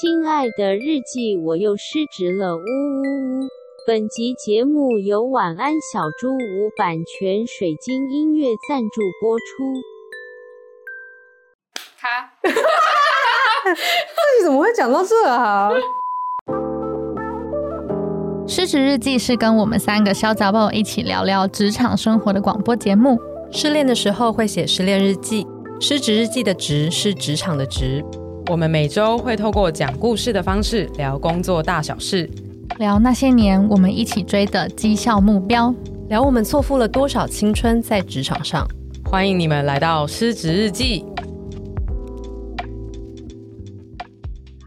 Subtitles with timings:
[0.00, 3.48] 亲爱的日记，我又失职了，呜呜呜！
[3.86, 9.44] 本集节目由晚安小猪屋版权水晶音乐赞助播出。
[12.00, 12.50] 哈， 自
[14.38, 15.70] 己怎么会讲到这啊？
[18.48, 23.18] 失职日记是跟我们三个小杂宝一起聊聊职场生活的广播节目。
[23.50, 25.46] 失恋的时候会写失恋日记，
[25.78, 28.02] 失职日记的职是职场的职。
[28.48, 32.28] 我们每周会透过讲故事的方式聊工作大小事，
[32.78, 35.72] 聊那些年我们一起追的绩效目标，
[36.08, 38.66] 聊我们错付了多少青春在职场上。
[39.04, 41.04] 欢迎你们来到失职日记。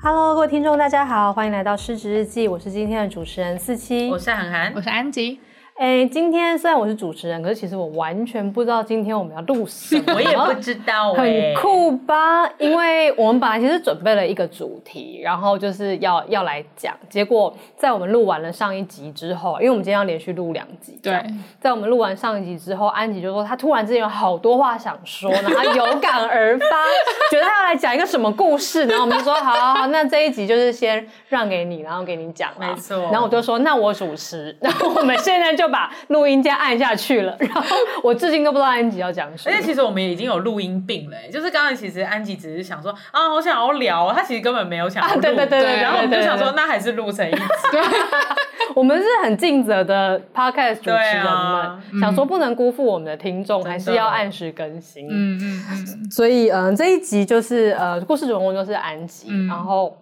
[0.01, 2.47] Hello，各位听众，大家好，欢迎来到失职日记。
[2.47, 5.39] 我是今天的主持人四七，我是涵涵，我是安吉。
[5.75, 10.03] 哎，今天虽然我是主持人，可是其实我完全不知道今天我们要录什么。
[10.15, 12.49] 我也不知道， 很酷吧？
[12.57, 16.95] 因为我们本来其实准备了一个主题，然后就是要要来讲。
[17.09, 21.21] 结果在我们录完了上一集之后，因为我们今天要连续录两集，对，
[21.59, 26.65] 在我们录完上一集之后，安吉就说他突然之间有好多话想说，然后他有感而发，
[27.29, 32.97] 觉得他要来讲一个什么故事，然后我们就说好，好，好，那这一集就是先让给你，然后给你讲，没错。
[33.11, 35.64] 然后我就说那我主持，然后我们现在就。
[35.65, 37.63] 就把录音键按下去了， 然后
[38.03, 39.55] 我至今都不知道安吉要讲什么。
[39.55, 45.21] 而且其实我们已经有录音病了，就是刚才其实安吉只是想说啊，好想要聊，他其实根本没有想要录。
[45.21, 45.81] 对对对对。
[45.81, 47.41] 然后我们就想说，那还是录成一集。
[48.75, 55.07] 我们是很尽责的 podcast 主持人们，想说不能辜负我们的听众，还是要按时更新。
[55.09, 56.11] 嗯嗯嗯。
[56.11, 59.95] 所以嗯，这一集就是呃，故事主人公就是安吉，然后。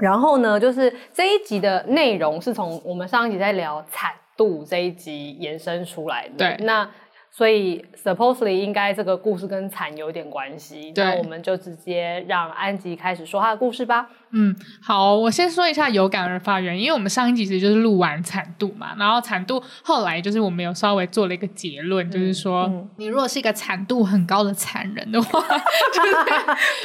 [0.00, 6.34] 然后呢，就是这一集的内容是从我们上一集在聊惨度这一集延伸出来的。
[6.38, 6.88] 对，那。
[7.30, 10.90] 所以，supposedly 应该这个故事跟惨有点关系。
[10.92, 14.10] 对，那我们就直接让安吉开始说他的故事吧。
[14.32, 26.14] 嗯，好，我先说一下有感而发原因，因为我们上一集其实就是录完惨度嘛，然后惨度后来就是我们有稍微做了一个结论，嗯、就是说、嗯、你如果是一个惨度很高的惨人的话，就是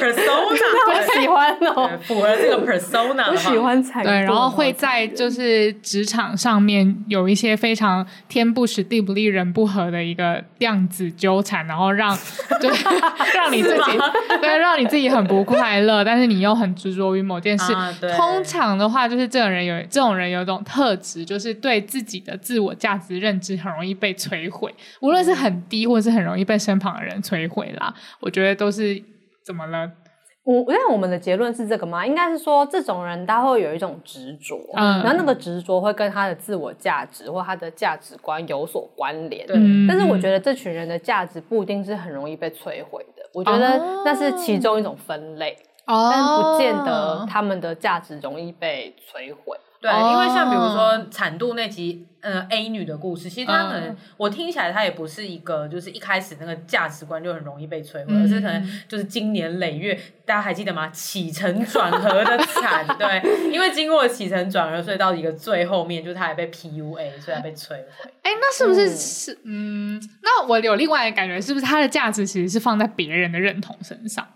[0.02, 0.56] persona，
[0.88, 4.02] 我喜欢哦，符合这个 persona，我喜欢惨。
[4.02, 10.42] 对，然后会在就是职场上面有一些非常天不时地不利人不和的一个。
[10.58, 12.16] 量子纠缠，然后让
[12.58, 12.70] 对
[13.34, 13.98] 让你自己
[14.40, 17.72] 对让你自己很不快乐，但是你又很执着于某件事。
[17.72, 27.94] 啊、通常的话，就是这种人有这种人有一种特质，就是对自己的自我价值认知很容易被摧毁，无论是很低，或是很容易被身旁的人摧毁啦。
[28.20, 29.02] 我觉得都是
[29.44, 29.90] 怎么了？
[30.44, 32.06] 我因为我们的结论是这个吗？
[32.06, 39.46] 应该是说，这种人他会有一种执着，嗯，然后那个执着会跟他的自我价值或他的价值观有所关联。
[39.46, 39.56] 对，
[39.88, 43.22] 但是我觉得这群人的价值不一定是很容易被摧毁的。
[43.32, 45.56] 我觉得那是其中一种分类，哦，
[45.86, 49.58] 但不见得他们的价值容易被摧毁。
[49.80, 59.94] 对，因为像比如说惨度那集，呃，A 女的故事，其实她可能、嗯、我听起来她也不是一个，就是一开始那个价值观就很容易被摧毁，嗯、而是可能就是经年累月，
[60.24, 60.88] 大家还记得吗？
[60.88, 67.84] 起承转合的惨， 对，因为经过起承转合，所以到一个最后面，就是她还被 PUA，所以还被摧毁。
[68.22, 70.00] 哎，那是不是是嗯？
[70.22, 74.26] 那我有另外一个感觉，是不是她的价值其实是放在别人的认同身上？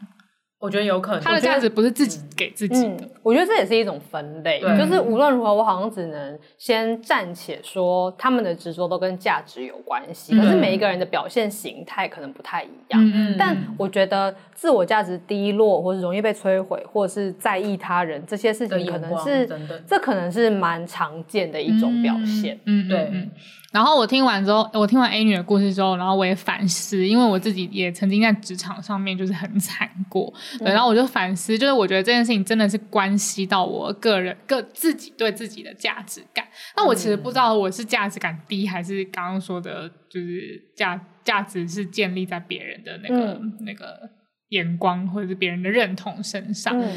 [0.61, 3.09] 我觉得有可能，他的价值不是自己给自己的。
[3.23, 10.35] 我觉得这也是一种分类，就是无论如何，我好像只能先暂且说他们的执着都跟价值有关系。
[10.35, 13.01] 嗯、可是每一个人的表现形态可能不太一样。
[13.15, 19.49] 嗯、但我觉得自我价值低落，或是容易被摧毁，或者是在意他人这些事情，可能是
[19.87, 22.59] 这可能是蛮常见的一种表现。
[22.65, 23.29] 嗯，对。
[23.71, 36.47] 嗯然后我听完之后，我听完 A 女的故事之后，然后我也反思，因为我自己也曾经在职场上面就是很惨过，对，然后我就反思，就是我觉得这件事情真的是关系到我个人、个自己对自己的价值感。
[36.77, 44.01] 那我其实不知道我是价值感低，还是刚刚说的，就是价价值是建立在别人的那个、嗯、那个
[44.49, 46.75] 眼光或者是别人的认同身上。
[46.81, 46.91] 嗯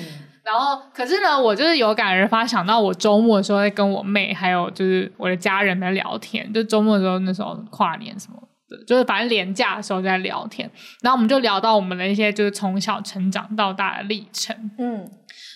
[0.44, 6.52] 然后，可是呢，我就是有感而发，想到我周末的时候在跟我妹，还有就是我的家人在聊天。
[6.52, 10.70] 就周末的时候，那时候跨年什么的，就是反正年假的时候在聊天。
[11.02, 14.56] 然后我们就聊到我们的一些就是从小成长到大的历程。
[14.80, 15.08] 嗯，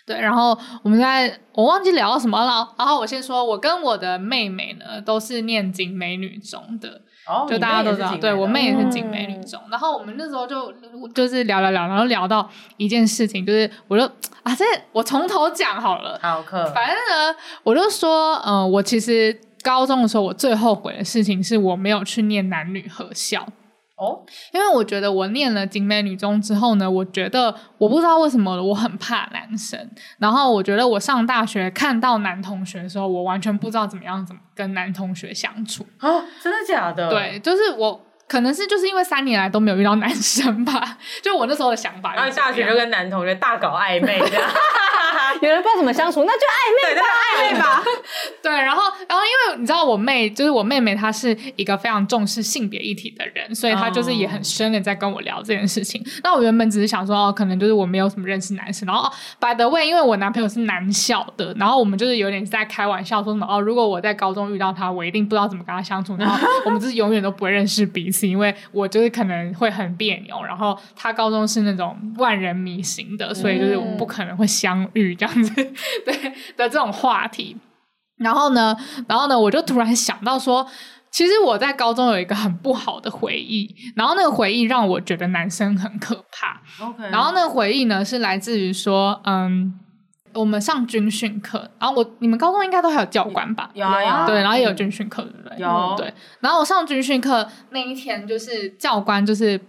[0.05, 0.19] 对。
[0.19, 2.67] 然后我们在我忘记聊到什么了。
[2.77, 7.01] 然后我先说，我跟我的妹妹呢都是念景美女中的。
[7.27, 10.71] Oh, 就大家都知道，对，我妹也是景美女中，嗯、然后我们那时候就
[11.15, 12.47] 就是聊聊聊，然后聊到
[12.77, 14.05] 一件事情，就是我就
[14.43, 16.63] 啊，这我从头讲好了，好课。
[16.67, 23.43] 反正呢，我就说，嗯、呃，我其实高中的时候，我最后悔的事情是我没有去念男女合校。
[23.97, 36.09] 哦，因为我觉得我念了景美女中之后呢，我觉得我不知道为什么我很怕男生，然后我觉得我上大学看到男同学的时候，我完全不知道怎么样怎么跟男同学相处啊，
[36.41, 37.09] 真的假的？
[37.09, 38.04] 对，就是我。
[38.27, 42.15] 可能是就是因为三年来都没有遇到男生吧， 就我那时候的想法。
[42.15, 44.49] 然后大学就跟男同学大搞暧昧这样，
[45.41, 47.05] 有人不知道怎么相处，那就暧昧吧，
[47.37, 47.83] 暧昧吧。
[48.41, 56.03] 对，然后然后因为你知道我妹，就是我妹妹，她是一个非常重视性别议题的人，所以她就是也很深的在跟我聊这件事情。
[56.23, 56.39] 那、oh.
[56.39, 58.87] 我原本只是想说，哦，可能就是我没有什么认识男生。
[58.87, 68.14] 然后、哦、by the way，因为我男朋友是男校的，然后我们就是有点在开玩笑说什么哦，如果我在高中遇到他，我一定不知道怎么跟他相处，然后我们就是永远都不会认识彼此。
[68.15, 75.53] 是因为我就是可能会很别扭，然后他高中是那种万人迷型的，所以就是我们不可能会相遇这样子，
[76.05, 76.15] 对
[76.55, 77.57] 的这种话题。
[78.17, 78.75] 然后呢，
[79.07, 80.65] 然后呢，我就突然想到说，
[81.11, 86.61] 其实我在高中有一个很不好的回忆，然后那个回忆让我觉得男生很可怕。
[86.85, 89.79] OK，然后那个回忆呢是来自于说，嗯。
[90.35, 93.71] 我们上军训课，然后我你们高中应该都还有教官吧？
[93.73, 95.57] 有啊有啊，对，然后也有军训课，对不对？
[95.59, 96.13] 有对。
[96.41, 99.59] 然后我上军训课那一天，就是教官就是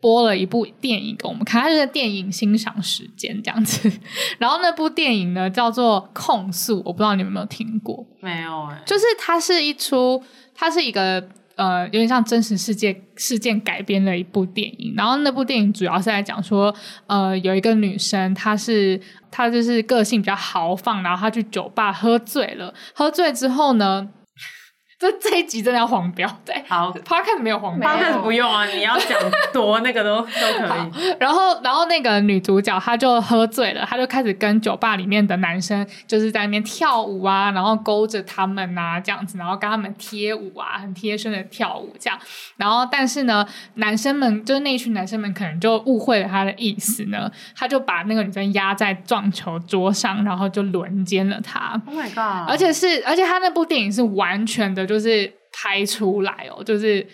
[0.00, 3.90] 播了一部电影给我们看，他就是电影欣赏时间这样子。
[4.38, 8.06] 然后那部电影呢叫做《控诉》，我不知道你们有没有听过？
[8.20, 8.82] 没有哎、欸。
[8.84, 10.22] 就是它是一出，
[10.54, 11.28] 它是一个。
[11.56, 16.74] 呃，有点像真实世界事件改编的一部电影，然后那部电影主要是在讲说，
[17.06, 24.08] 呃，有一个女生，她是她就是个性比较豪放，然后她去酒吧喝醉了，喝醉之后呢。
[25.04, 29.20] 这这一集真的要黄标，对，好，Podcast 没有黄标，Podcast 不用啊，你要讲
[29.52, 31.14] 多那个都都可以。
[31.20, 42.18] 然后，然后那个女主角她就喝醉了，她就开始跟酒吧里面的男生就是在那边跳舞啊，然后勾着他们啊这样子，然后跟他们贴舞啊，很贴身的跳舞这样。
[42.56, 51.78] 然后，但是呢，男生们就是那一群男生们可能就误会了她的意思呢，他就把那个女生压在撞球桌上，然后就轮奸了她。
[51.86, 52.48] Oh my god！
[52.48, 54.93] 而且是，而且他那部电影是完全的就。
[54.94, 57.04] 就是拍出来哦，就是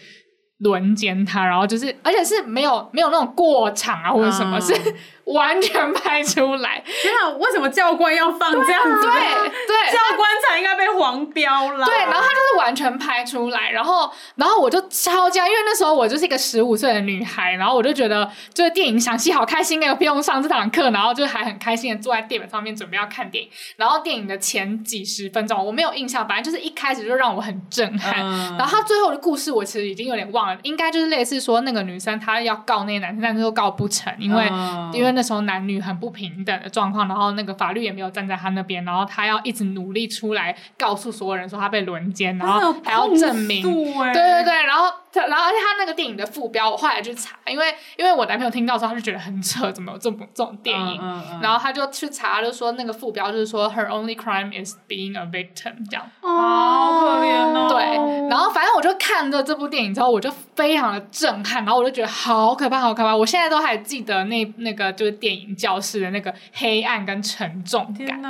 [0.59, 4.94] 轮奸他，然后就是，而且是没有没有那种过场啊或者什么，嗯、是。
[5.32, 6.82] 完全拍出来！
[7.03, 9.00] 天啊，为什么教官要放这样子？
[9.00, 9.11] 对
[9.67, 11.85] 对，教官才应该被黄标了。
[11.85, 23.50] 对，然后他就是完全拍出来，然后然后我就超惊，因为那时候我就是一个十五岁的女孩，然后我就觉得就是电影赏析好开心，那个不用上这堂课，然后就还很开心的坐在电影上面准备要看电影。
[23.76, 28.21] 然后电影的前几十分钟我没有印象，反正就是一开始就让我很震撼。
[28.21, 35.20] 嗯、然后他最后的故事我其实已经有点忘了，应该就是类似说那个女生她要告那个男生，但是又告不成，因为、嗯、因为那。
[35.21, 44.91] 那时候男女很不平等的状况，然后那个法律也没有站在他那边，然后他要一直努力出来告诉所有人说他被轮奸，然后还要证明，对对对，然后。
[45.12, 51.01] 然后，而且他那个电影的副标，我后来去查，因为因为我男朋友听到之后，他就觉得很扯，怎么有这种这种电影？
[51.03, 56.07] 嗯嗯嗯、然后他就去查，就说那个副标就是说，Her only crime is being a victim，这样。
[56.21, 57.69] 哦，好可怜哦。
[57.69, 63.17] 对，然后反正我就看了这部电影之后，我就非常的震撼，然后我就觉得好可怕，好可怕。
[63.17, 68.23] 我现在都还记得那那个就是电影教室的那个黑暗跟沉重感。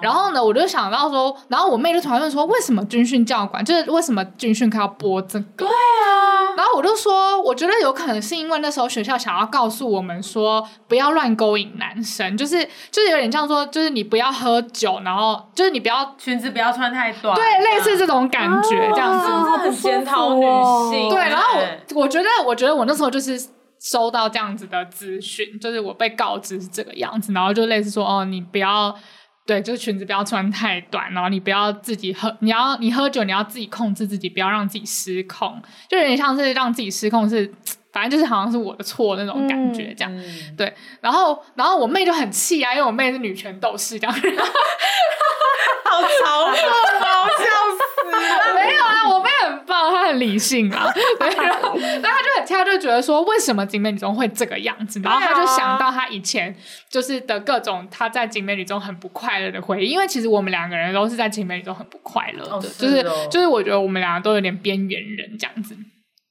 [0.00, 5.66] 然后呢，我就想到说，然后我妹就突然问说，为什么军训教官就是为什么军训课要播这个？
[5.66, 6.19] 对啊。
[6.56, 20.44] 然后我就说，我觉得有可能是因为那时候学校想要告诉我们说，不要乱勾引男生，就是就是有点像说，就是你不要喝酒，然后就是你不要裙子不要穿太短，对，类似这种感觉，这样子，哦、很检讨女
[20.90, 21.08] 性。
[21.08, 21.58] 对，然后
[21.94, 23.40] 我我觉得，我觉得我那时候就是
[23.78, 28.94] 收到这样子的资讯，就是我被告知是这个样子，然后就类似说，哦，你不要。
[29.50, 37.52] 对，就是裙子不要穿太短，然后你不要自己喝，你要你喝酒，你要自己控制自己，不要让自己失控，就有点像是让自己失控是，
[37.92, 40.16] 反正就是好像是我的错那种感觉，这样。
[40.16, 44.14] 嗯、对，然后然后我妹就很气啊，因为我妹是女权斗士，这样。
[45.84, 47.59] 好嘲讽好，笑！
[48.54, 50.90] 没有啊，我妹很棒，她很理性啊。
[51.18, 55.00] 对，然后但她就很，她就觉得说，为什么景美女中会这个样子？
[55.00, 56.54] 然后她就想到她以前
[56.88, 65.76] 就是的各种她在景美女中很不快乐的回忆，因为其实我们两个人都是在景美女中很不快乐的，哦是哦、就是就是我觉得我们两个都有点边缘人这样子。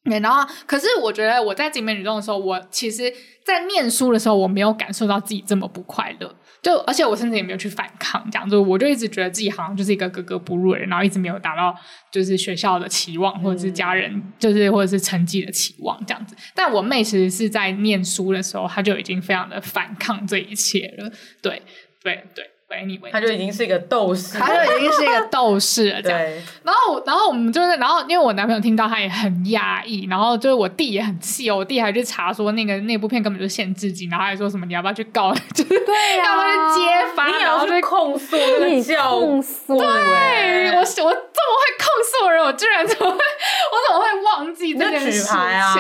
[0.03, 3.13] 对，然后可是我觉得我在景美女中的时候，我其实，
[3.43, 6.35] 在念书的时候，我没有感受到自己这么不快乐。
[6.61, 11.73] 就而且我甚至也没有去反抗，这样就我就一直觉得自己好像就是一个格格不入的人，然后一直没有达到
[12.11, 16.35] 就是学校的期望，或者是家人就是或者是成绩的期望这样子。
[16.53, 21.09] 但我妹其实是在念书的时候，她就已经非常的反抗这一切了。
[21.41, 21.61] 对
[22.03, 25.99] 对对，Anyway，他就已经是一个斗士，他就已经是一个斗士了。
[26.01, 41.87] 这样，对然后，然后我们就是，然后因为我男朋友听到他也很压抑，然后就是我弟也很气哦，我弟还去查说那个那部片根本就是限制级，然后还说什么你要不要去告， 就是对要不要去揭发，你也要去控诉那个教，控诉、对，欸，我我这么会控
[42.21, 45.35] 诉的人，我居然怎么会，我怎么会忘记这件事情？
[45.35, 45.73] 啊、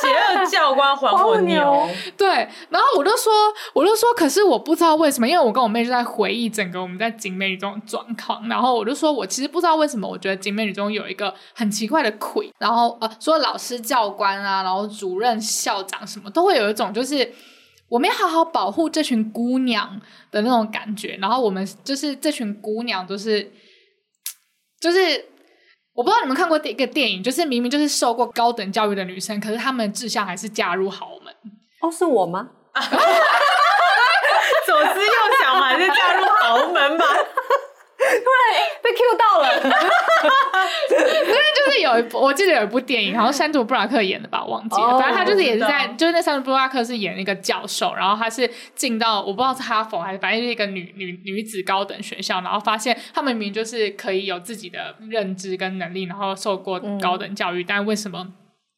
[0.00, 2.28] 邪恶教官还我牛，对，
[2.68, 3.32] 然后我就说，
[3.72, 6.06] 我就说，可是我不知道为什么，因为我跟我妹就在。
[6.12, 17.32] 回忆整个我们在景美女中的状况，然后我就说，我其实不知道为什么，我觉得景美女中有一个很奇怪的鬼，然后呃，说老师、教官啊，然后主任、校长什么都会有一种就是
[17.88, 20.00] 我们要好好保护这群姑娘
[20.30, 23.50] 的那种感觉，然后我们就是这群姑娘都是，
[24.80, 24.98] 就是
[25.94, 31.34] 我不知道你们看过一个电影，就是明明就是受过高等教育的女生，可是她们的志向还是嫁入豪门。
[31.80, 32.50] 哦，是我吗？
[34.84, 37.04] 左思右想嘛，还是嫁入豪门吧？
[38.02, 38.18] 突然
[38.82, 39.46] 被 Q 到了，
[40.90, 44.98] 因为就是有一部，我记得有一部电影，好像山竹布拉克演的吧，我忘记了。
[44.98, 58.26] 反正他就是也是在，就是那山竹布拉克是演那个教授，然后他是进到我不知道是哈佛还是反正是一个女女女子高等学校，然后发现他们明明就是可以有自己的认知跟能力，然后受过高等教育，嗯、但为什么？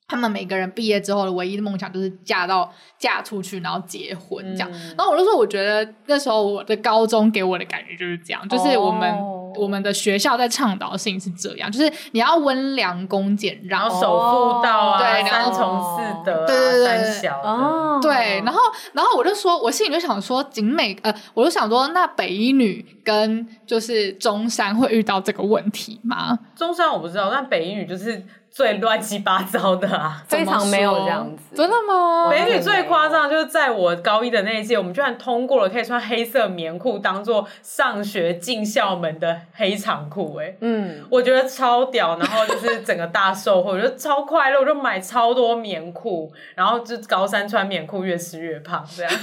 [0.06, 4.70] 他们每个人毕业之后的唯一的梦想就是嫁到嫁出去，然后结婚这样。
[4.70, 18.42] 嗯、然后我就说，我觉得那时候我的高中给我的感觉就是这样，就是我们、哦、我们的学校在倡导的事情是这样，就是你要温良恭俭让，然后守妇道啊，对，三从四德、啊，对对对，三小的，哦、对。
[18.44, 18.60] 然后
[18.92, 26.38] 然后我就说，我心里就想说，景美呃，我就想说，那北一女跟就是中山会遇到这个问题吗？
[26.54, 28.22] 中山我不知道，但北一女就是。
[28.54, 30.94] 最乱七八糟的啊， 非常没有。
[31.00, 32.30] 这样子，真的吗？
[32.30, 49.12] 美女最夸张就是在我高一的那一届，我们居然通过了可以穿黑色棉裤当做上学进校门的黑长裤，哎，嗯，我觉得超屌，然后就是整个大售后，我觉得超快乐，我就买超多棉裤，然后就高三穿棉裤越吃越胖，这样。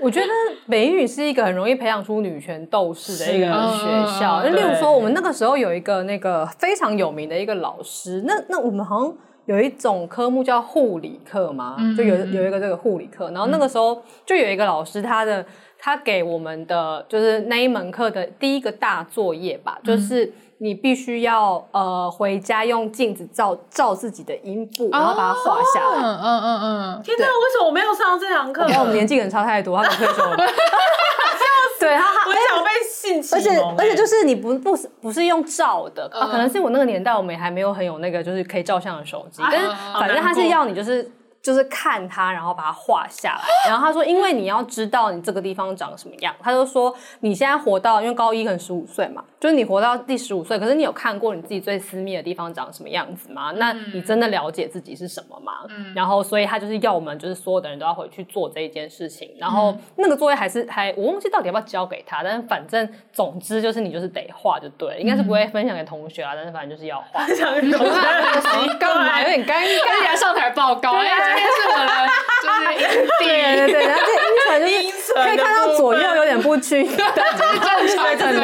[0.00, 0.26] 我觉得
[0.66, 9.14] 美女是一个很容易培养出女权斗士的一个学校，就例如说我们那个时候有一个那个非常有名的一个老师，那那我们好像
[9.46, 15.44] 有一种科目叫护理课嘛，就有有一个这个护理课，然后那个时候就有一个老师，他的
[15.78, 20.32] 他给我们的就是那一门课的第一个大作业吧，就是。
[20.62, 25.98] 你必须要呃回家用镜子照照自己的阴部，然后把它画下来。
[25.98, 27.02] 嗯嗯嗯嗯。
[27.02, 28.62] 天哪，为什么我没有上这堂课？
[28.68, 30.38] 因为我们年纪可能差太多，他可以说我们。
[31.82, 33.40] 对，他我想被性启蒙。
[33.40, 41.10] 而且而且就是你不不是不是用照的啊，可能是我那个年代我们还没有很有那个就是可以照相的手机，但是反正他是要你就是。
[41.42, 43.42] 就是看他，然后把它画下来。
[43.68, 46.32] 然后他说，因为你要知道你这个地方长什么样。
[46.40, 53.52] 他就说，你现在活到，因为高一可能十五岁嘛，就是你活到第十五岁，可是你有看过你自己最私密的地方长什么样子吗？
[53.56, 55.52] 那你真的了解自己是什么吗？
[55.68, 55.92] 嗯。
[55.94, 59.34] 然后，所以他就是要我们，就是所有的人都要回去做这一件事情。
[59.38, 67.24] 然后那个作业还是还我忘记到底要不要交给他，但是反正总之就是你就是得画就对了，应该是不会分享给同学啊，但是反正就是要画。
[67.26, 69.20] 分享给同学干嘛？
[69.22, 70.92] 有点尴尬， 上台报告。
[71.38, 71.90] 是我的，
[72.40, 72.80] 就是阴
[73.20, 73.22] 对
[73.56, 78.40] 对对，然后这阴唇就是可以看到左右有点不均，对， 就是正常的，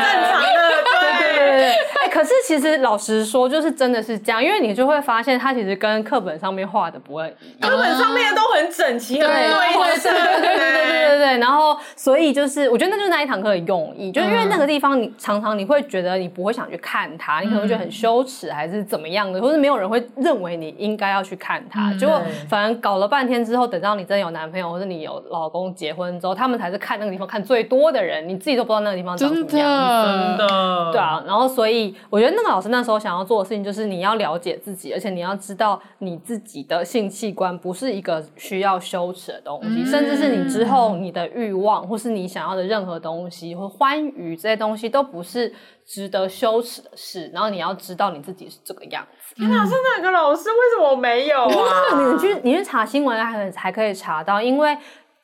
[1.01, 1.98] 对对对对。
[2.09, 11.39] 哎，可是其实老实说，就是真的是这样，因为你就会发现，它其实跟课本上面画的不会一样，课本上面都很整齐，对对对对对对对对。
[11.39, 23.29] 然后，所以就是我觉得那就是那一堂课的用意，就是因为那个地方你常常你会觉得你不会想去看它，你可能会觉得很羞耻，还是怎么样的，或是没有人会认为你应该要去看它，结果反正搞了半。
[23.29, 31.23] 天之后，等到你真的有男朋友或者你有老公结婚之后，他们才是看那个地方看最多的人，你自己都不知道那个地方长什么样真的，对啊。
[31.27, 45.53] 然后，所以我觉得那个老师那时候想要做的事情，就是你要了解自己，而且你要知道你自己的性器官不是一个需要羞耻的东西，嗯、甚至是你之后你的欲望或是你想要的任何东西或欢愉这些东西都不是
[45.87, 47.31] 值得羞耻的事。
[47.33, 49.35] 然后你要知道你自己是这个样子。
[49.37, 50.49] 天哪，是哪个老师？
[50.49, 52.13] 为什么我没有啊？
[52.13, 54.77] 你去，你去查新闻还还可以查到，因为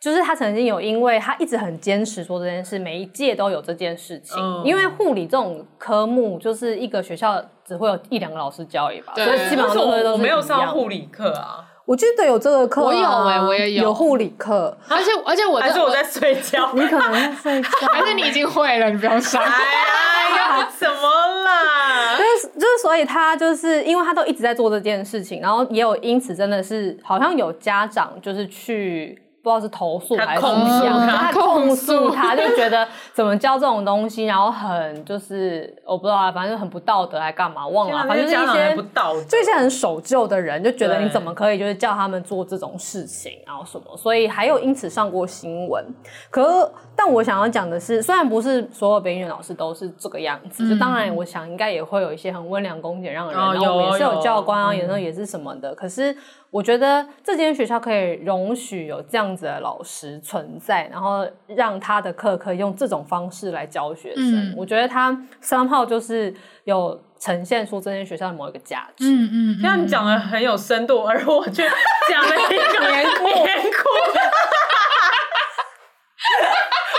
[0.05, 4.37] 就是他曾经有，因为他一直很坚持说这件事，每一届都有这件事情。
[4.39, 11.65] 嗯、因为护理这种科目，就是一个学校只会有一两个老师教而已吧，对所以基本上都是我没有上护理课啊。
[11.87, 19.43] 我记得有这个课、啊，我有哎、欸，我也有有护理课，而且而且我还是我在睡觉，你可能在睡觉， 还是你已经会了，你不用上。
[19.43, 20.97] 哎呀， 怎么
[21.45, 22.19] 啦？
[22.19, 31.31] 就是就是，所以他就是因为他都一直在做这件事情，然后也有因此真的是好像有家长就是去不知道是投诉还是控诉他。
[31.31, 45.85] 控诉他，就觉得怎么教这种东西，然后很就是我不知道啊，反正很不道德，还干嘛忘了，反正就是一些不道德，就一些很守旧的人就觉得你怎么可以就是叫他们做这种事情，然后什么，所以还有因此上过新闻。
[46.31, 56.17] 可是，但我想要讲的是，虽然不是所有北一女老师都是这个样子，就当然我想应该也会有一些很温良恭俭让的人，然后我们也是有教官啊，有时候也是什么的，可是。
[56.55, 64.53] 我觉得这间学校可以容许有这样子的老师存在，然后让他的课可以用这种方式来教学生。
[64.53, 66.33] 嗯、我觉得他三号就是
[66.63, 69.05] 有呈现出这间学校的某一个价值。
[69.05, 71.69] 嗯嗯，这样你讲的很有深度，而我却
[72.09, 73.19] 讲了一个 棉裤。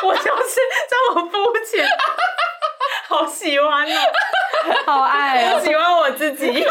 [0.03, 0.59] 我就是
[0.89, 1.87] 这么肤浅，
[3.07, 3.99] 好喜欢哦，
[4.85, 6.65] 好爱哦，喜欢我自己。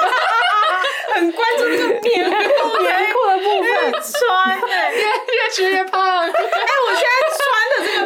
[1.14, 6.00] 很关注这个 棉裤，棉裤的部分穿，哎，越越吃越胖。
[6.22, 7.33] 哎，我现在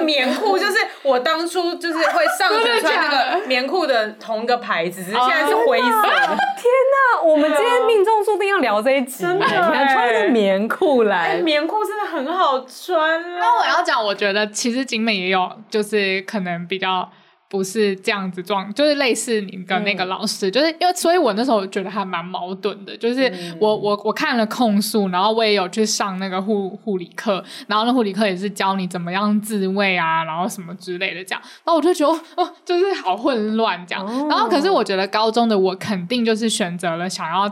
[0.08, 5.86] 棉裤，就是我当初就是会上学穿那个棉裤的同一个牌子，只是现在是灰色。
[5.86, 13.22] 天哪，我们今天命中注定要聊这一集，真的，穿着棉裤来，棉裤真的很好穿。
[13.38, 17.10] 那我要讲，我觉得其实景美也有，就是可能比较。
[17.50, 23.22] 不是这样子状，就是类似你跟那个老师，嗯、就是因为，所以我那时候觉得还蛮矛盾的，就是
[23.58, 37.48] 我、嗯、我我看了控诉，然后我也有去上那个护护理课，然后那护理课也是教你怎么样自慰啊，然后什么之类的这样，然后我就觉得哦，就是好混乱这样，哦、然后可是我觉得高中的我肯定就是选择了想要，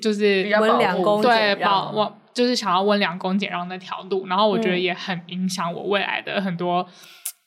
[0.00, 6.86] 就是温良恭俭对，保我就是想要温良恭俭让那条路，然后我觉得也很影响我未来的很多。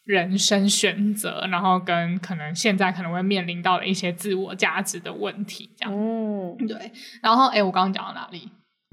[0.04, 5.94] 人生选择，然后跟可能现在可能会面临到的一些自我价值的问题，这样。
[5.94, 6.92] 嗯，对。
[7.22, 8.52] 然后，哎，我刚刚讲到哪里？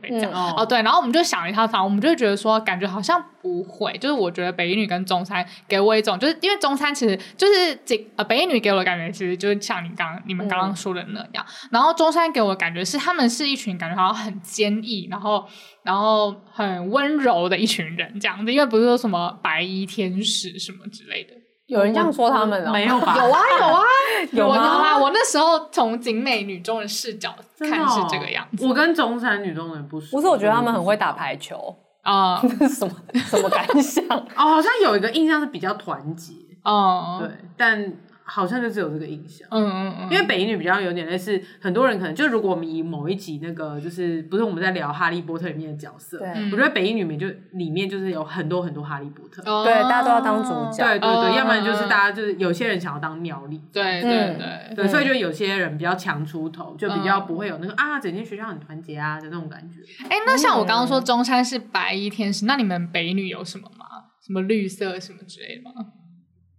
[0.09, 3.93] 嗯、哦，对，然后我们就想了一套房，我们就会觉得说，感觉好像不会。
[3.99, 11.45] 就是我觉得北一女跟中山给我一种，就是因为中山其实就是这呃北一女给我的感觉，其实就是像你刚你们刚刚说的那样。
[11.65, 15.47] 嗯、然后中山给我的感觉是，他们是一群感觉好像很坚毅，然后
[15.83, 18.53] 然后很温柔的一群人这样子。
[18.53, 21.35] 因为不是说什么白衣天使什么之类的。
[21.71, 22.73] 有人这样说他们了？
[22.73, 23.15] 没有吧？
[23.17, 23.85] 有啊有啊
[24.33, 24.99] 有啊！
[24.99, 28.67] 我那时候从景美女中的视角看是这个样子。
[28.67, 30.17] 我跟中山女中人不熟。
[30.17, 32.41] 不是，我觉得他们很会打排球啊。
[32.69, 34.05] 什么什么感想？
[34.37, 36.35] 哦，好像有一个印象是比较团结。
[36.65, 37.93] 哦，对，但。
[38.33, 59.81] 好像就只有这个印象，嗯嗯嗯，因为北一女比较有点类似，很多人可能就如果我们以某一集那个就是不是我们在聊哈利波特里面的角色，对，我觉得北一女里面就里面就是有很多很多哈利波特，对，大家都要当主角，对对对，要不然就是大家就是有些人想要当妙丽，对对对对，所以就有些人比较强出头，就比较不会有那个啊，整间学校很团结啊的那种感觉。
[60.05, 63.87] 哎，那像我刚刚说中山是白衣天使，那你们北女有什么吗？
[64.25, 65.73] 什么绿色什么之类的吗？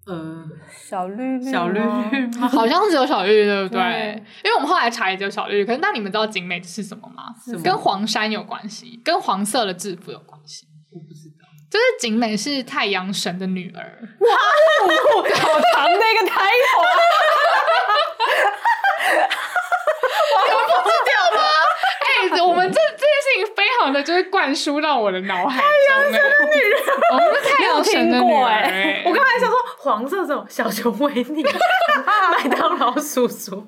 [0.08, 2.48] 嗯，小绿绿，小绿绿吗？
[2.48, 3.80] 好像只有小绿绿，对不对？
[3.80, 5.66] 对，因为我们后来查也只有小绿绿。
[5.66, 7.26] 可是那你们知道景美是什么吗？
[7.44, 7.56] 是？
[7.60, 10.66] 跟黄山有关系，跟黄色的制服有关系。
[10.92, 14.10] 我不知道，就是景美是太阳神的女儿。
[14.20, 14.28] 哇，
[15.36, 16.82] 好长的一个抬头。
[22.44, 23.06] 我们这这
[23.38, 25.68] 情非常的就是灌输到我的脑海中。
[25.68, 26.80] 太阳神的女人，
[27.12, 28.46] 我们是太阳神的女人。
[28.46, 31.44] 哎，我刚才想说黄色这种小熊维尼，
[32.38, 33.68] 麦当劳叔叔。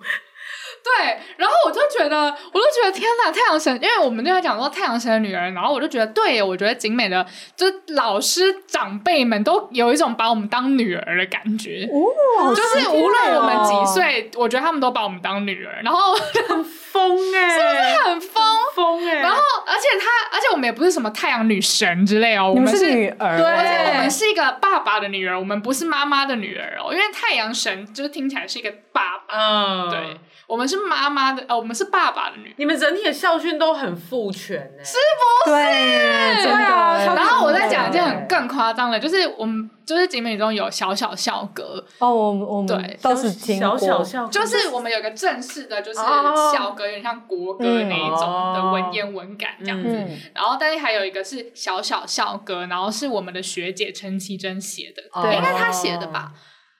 [0.97, 7.25] 对，然后我就觉得，我就觉得天哪，太阳神，因为我们就在讲说太阳神的女儿，然后我就觉得，对，我觉得景美的，
[7.55, 16.13] 就老师长辈们都有一种把我们当女儿的感觉，哦，就是无论我们几岁，我觉得他们都把我们当女儿，然后
[16.47, 18.43] 很疯哎，是不是很疯。
[18.75, 19.15] 疯哎？
[19.19, 29.99] 然后而且他，而且我们也不是什么太阳女神之类哦，我们是女儿，对，而且我们是一个爸爸的女儿，我们不是妈妈的女儿哦，因为太阳神就是听起来是一个爸爸，嗯，对。
[30.47, 32.53] 我们是妈妈的，呃，我们是爸爸的女。
[32.57, 34.97] 你们整体的校训都很父权呢，是
[35.45, 35.55] 不是？
[35.55, 36.97] 对，对啊。
[37.15, 49.89] 然后我再讲一件很更夸张的，就是我们就是景美中有小小校歌哦，我们我们对都是听过，小小校歌，就是我们有个正式的，就是校歌，有点像国歌那一种的文言文感这样子。
[50.33, 56.31] 然后，但是还有一个是小小校歌，然后是我们的学姐陈绮贞写的，对，应该她写的吧。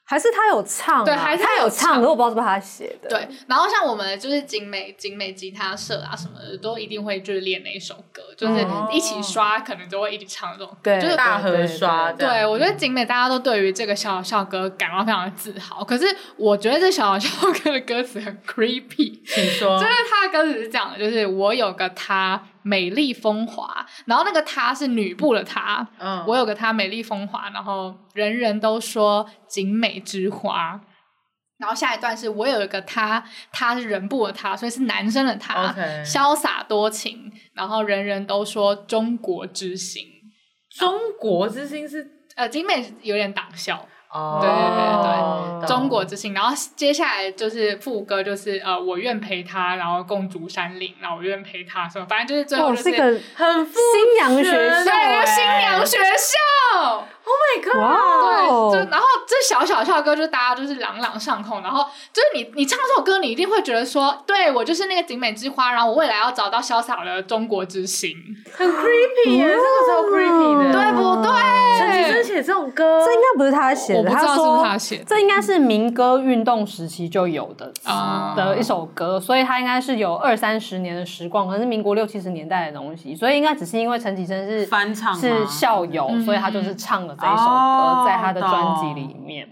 [0.06, 3.10] 还是他有唱，啊，对，还是他有唱，可我不知道是不是他写的。
[3.10, 12.12] 对，然后像我们就是景美景美吉他社啊什么的，都一定会就是练那一首歌，就是一起刷，可能就会一起唱这种歌，就是大合刷。
[12.12, 15.84] 对，我觉得景美大家都对于这个小小校歌感到非常的自豪。
[15.84, 22.50] 可是我觉得这小小校歌的歌词很 creepy，请说，就是他的歌词是这样的，就是我有个他。
[22.64, 30.82] 美丽风华，然后那个她是女部的她，嗯，我有个她美丽风华，然后人人都说景美之花。
[31.60, 36.06] 然后下一段是我有一个他，他是人部的他，所以是男生的他，Okay.
[36.06, 40.04] 潇洒多情，然后人人都说中国之星，
[40.78, 43.88] 中国之星是呃，景美有点挡笑。
[44.14, 46.34] 哦，对对对对，中国之星。
[46.34, 57.08] 然后接下来就是副歌，就是呃，我愿陪他，然后共筑山林，然后我愿陪他，什么，反正就是最后就是一个很新娘学校，对，新娘学校。
[57.26, 61.62] Oh my god！、Wow、对，就然后这小小校歌，就大家就是朗朗上口。
[61.62, 68.14] 然后就是你你唱这首歌，你一定会觉得说，对我就是那个景美之花，然后我未来要找到潇洒的中国之星，
[68.52, 71.32] 很 creepy 耶，这个超 creepy 的，对不对？
[71.80, 87.13] 陈绮贞写这种歌，这应该不是他写的，我不知道是不是他写的，这应该是民歌运动时期就有的啊的一首歌，所以他应该是有二三十年的时光，可能是民国六七十年代的东西，所以应该只是因为陈绮贞是翻唱，是校友，所以他就是唱了。
[87.20, 89.50] 这一首歌在他的专辑里面，哦、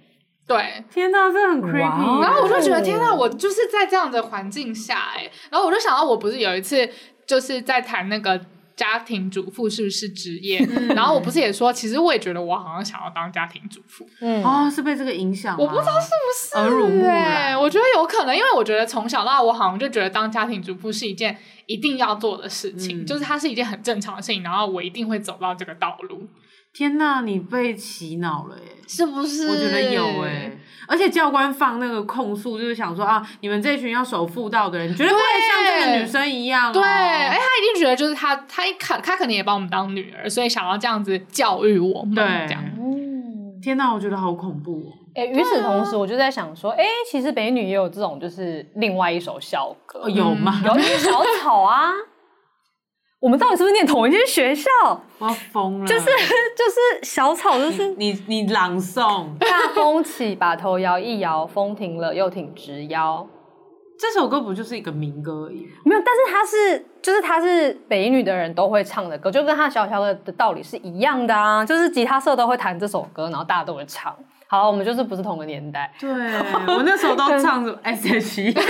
[0.48, 2.06] 对，天哪，这很 creepy。
[2.06, 6.90] Wow, 然后我就觉得，天哪，我就是在这样的环境下，哎，然后我就想到，我不是有一次
[7.26, 8.40] 就是在谈那个
[8.76, 26.28] 家庭主妇是不是职业，嗯、然后我不是也说，其实我也觉得我好像想要当家庭主妇，嗯，哦，是被这个影响，我不知道是不是耳濡目染，我觉得有可能，因为我觉得从小到大，我好像就觉得当家庭主妇是一件一定要做的事情，嗯、就是它是一件很正常的事情，然后我一定会走到这个道路。
[26.74, 28.64] 天呐，你被洗脑了耶！
[28.88, 29.48] 是不是？
[29.48, 30.58] 我觉得有诶，
[30.88, 36.74] 而且教官放那个控诉，就是想说啊，你们这群要守妇道的人，绝对不会像这个女生一样喔。
[36.74, 42.16] 对，哎，他一定觉得就是他，他一看，他可能也把我们当女儿，所以想要这样子教育我们。
[42.16, 42.64] 对，这样。
[43.62, 44.92] 天呐，我觉得好恐怖哦。
[45.14, 50.62] 哎，与此同时，我就在想说，哎，其实北女也有这种，就是另外一首校歌，有吗？
[50.66, 51.92] 有一些小草啊。
[53.22, 54.70] 我们到底是不是念同一间学校？
[55.20, 55.86] 我要疯了！
[55.86, 56.06] 就是
[56.58, 59.28] 就是小草，就是你你，你朗诵。
[59.38, 63.26] 大风起，把头摇一摇，风停了又挺直腰。
[63.96, 65.68] 这首歌不就是一个民歌而已？
[65.86, 71.64] 没有，但是它是就是它是北一女的人都会唱的歌，就跟他小小的的道理是一样的啊。
[71.64, 74.12] 就是吉他社都会弹这首歌，然后大家都会唱。
[74.48, 75.94] 好，我们就是不是同个年代。
[76.00, 78.52] 对，我那时候都唱着 S.H.E。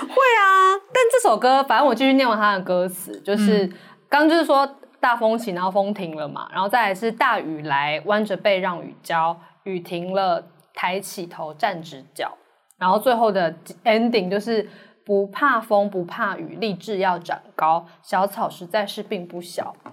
[0.00, 3.70] 会啊，但这首歌，反正我继续念完它的歌词，就是
[4.08, 12.36] 刚、嗯、就是说大风起，然后风停了嘛，然后再来是大雨来，弯着背让雨浇，雨停了，抬起头站直脚，
[12.78, 14.68] 然后最后的 ending 就是
[15.04, 19.74] 不怕风不怕雨，立志要长高，小草实在是并不小。
[19.82, 19.92] 啊，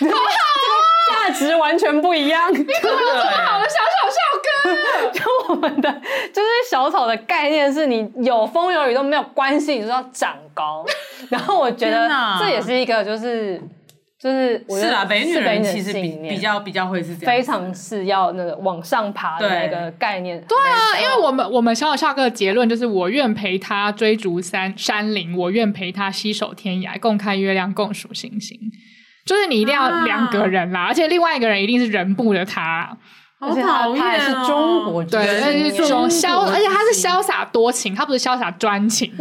[0.00, 0.53] 好好
[1.10, 5.10] 价、哦、值完全不一样，你怎么有这么好的小小校歌？
[5.12, 5.90] 就我们的
[6.32, 10.84] 就是小草的概念是你有风有雨都没有关系，你就是要长高。
[11.30, 13.60] 然后我觉得这也是一个就是
[14.18, 20.42] 就是是啊，北女人其实比比较比较会是这样，非常是要那个往上爬的那个概念。
[20.48, 28.58] 对啊，因为我们我们小小校歌的结论就是我愿陪他追逐山山林，我愿陪他携手天涯，共看月亮，共数星星。
[29.24, 32.96] 就是你一定要两个人啦，啊、而且另外一个人一定是人部的他，
[33.40, 33.96] 好讨厌哦。
[33.98, 39.12] 他是中国对，他是中潇，而且他是潇洒多情，他不是潇洒专情。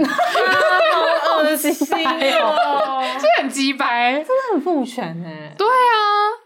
[1.26, 5.54] 好恶心哦，这很鸡掰，真的很父权哎。
[5.58, 6.44] 对啊。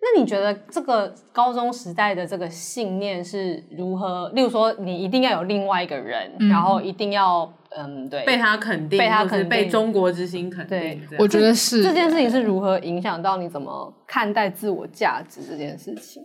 [0.00, 4.30] 那你觉得这个高中时代的这个信念是如何？
[4.32, 10.78] 例如说，你一定要有另外一个人，嗯、然后一定要嗯，对，被他肯定，被他肯定，被中国之星肯定。
[10.78, 16.22] 对，我觉得是这件事情是如何影响到你怎么看待自我价值这件事情？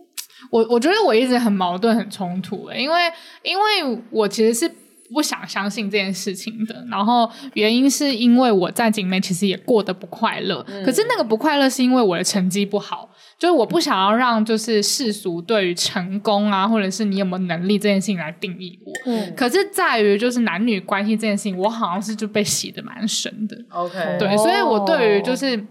[0.50, 4.70] 我我觉得我一直很矛盾、很冲突，因为因为我其实是。
[5.14, 18.92] 不想相信这件事情的，然后原因是因为我在景美其实也过得不快乐，嗯、可是那个不快乐是因为我的成绩不好，就是我不想要让就是世俗对于成功啊，或者是你有没有能力这件事情来定义我。
[19.06, 23.56] 嗯，可是在于就是男女关系这件事情，我好像是就被洗的蛮深的。
[23.70, 25.64] OK，对，所以我对于就是。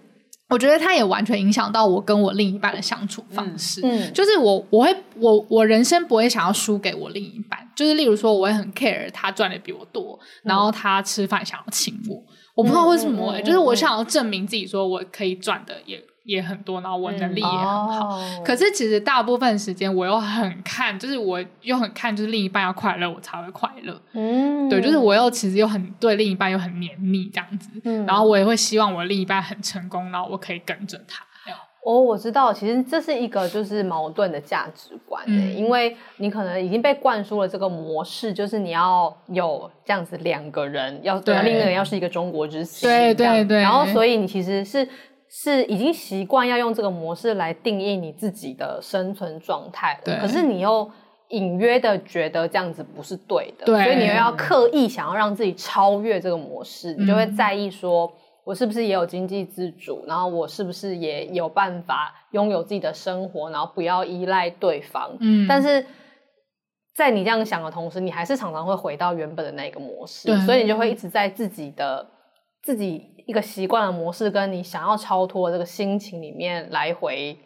[0.54, 3.82] 我觉得他也完全影响到我跟我另一半的相处方式。
[3.84, 7.60] 嗯，嗯，就是我我会我我人生不会想要输给我另一半。
[7.76, 16.00] 就是例如说，我会很 care 他赚的比我多，然后他吃饭想要请我，嗯、我不知道为什么、欸，哎、嗯，就是我想要证明自己，说我可以赚的也。
[16.24, 24.02] 也很多，然后我能力也很好，嗯哦、可是其实大部分时间我又很看，就是我又很看，就是另一半要快乐，我才会快乐。
[24.14, 31.24] 嗯，对，就是我又其实又很对另一半又很黏腻这样子，嗯、然后我也会希望我另一半很成功，然后我可以跟着他。
[31.86, 41.38] 哦，我知道，其实这是一个就是矛盾的价值观，嗯，因为你可能已经被灌输了这个模式，就是你要有这样子两个人，要对。
[41.42, 44.88] 另一个人要是一个中国之星，对对对，然后所以你其实是
[45.42, 50.88] 是已经习惯要用这个模式来定义你自己的生存状态，了，可是你又
[51.30, 58.14] 隐约的觉得这样子不是对的，对，所以你又要刻意想要让自己超越这个模式，嗯，你就会在意说。
[58.46, 60.04] 我是不是也有经济自主？
[60.06, 63.50] 然后我是不是也有办法拥有自己的生活？
[63.50, 65.16] 然后不要依赖对方。
[65.22, 65.86] 嗯，但是
[66.94, 70.38] 在你这样想的同时，你还是常常会回到原本的那个模式。
[70.42, 72.06] 所以你就会一直在自己的
[72.64, 77.38] 自己一个习惯的模式，跟你想要超脱这个心情里面来回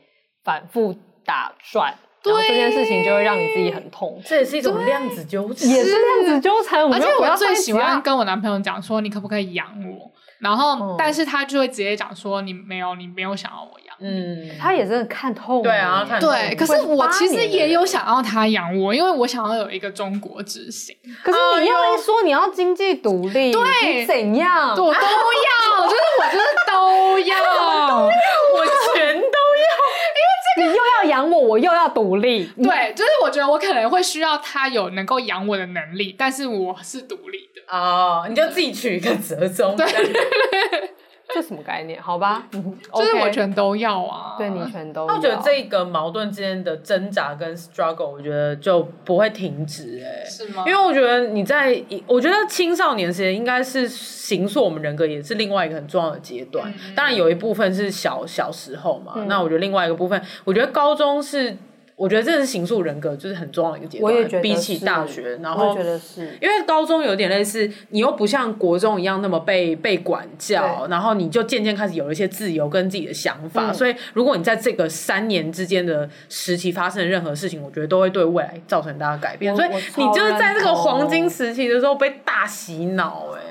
[0.44, 1.94] 反复打转。
[2.24, 4.20] 对，然后这件事情就会让你自己很痛。
[4.26, 6.84] 这也是一种量子纠缠，也是量子纠缠。
[6.92, 15.64] 而且我最喜欢跟我男朋友讲说：“你可不可以养我？”然后，但是他就会直接讲说：“你没有，你没有想要我养。”嗯，他也真的看透了。
[15.64, 16.28] 对啊，看透。
[16.28, 20.96] 对，可是我其实也有想要他养我，因为我想要有一个中国之行。
[21.24, 24.72] 可是你要一说你要经济独立，对，怎样？
[24.72, 27.38] 我都要，就是我就是都要
[28.54, 29.70] 我全都要，
[30.14, 32.46] 因为这个你又要养我，我又要独立。
[32.62, 37.76] 对，就是我觉得我可能会需要他有能够养我的能力，但是我是独立的。
[37.76, 39.76] 哦，你就自己取一个折中。
[39.76, 39.86] 对。
[41.34, 42.02] 这什么概念？
[42.02, 45.08] 好吧， 就是我全都要啊，对你全都要。
[45.08, 50.64] 那我觉得这个矛盾之间的挣扎跟 struggle，我觉得就不会停止哎、欸，是吗？
[50.66, 56.72] 因为我觉得你在，我觉得青少年时间应该是形塑我们人格，也是另外一个很重要的阶段。
[56.72, 61.58] 嗯、当然有一部分是小小时候嘛，嗯、那我觉得另外一个部分，我觉得高中是。
[61.98, 64.14] 我觉得这是形塑人格，就是很重要的一个阶段。
[64.14, 73.72] 我也觉得比起大学，然后我觉得是，因为高中有点类似，你又不像国中一样那么被被管教，然后你就渐渐开始有了一些自由跟自己的想法。
[73.72, 79.56] 嗯、所以，如果你在这个三年之间的时期发生的任何事情，我觉得都会对未来造成很大的改变。
[79.56, 83.44] 所以，你就是在这个黄金时期的时候被大洗脑、欸，哎，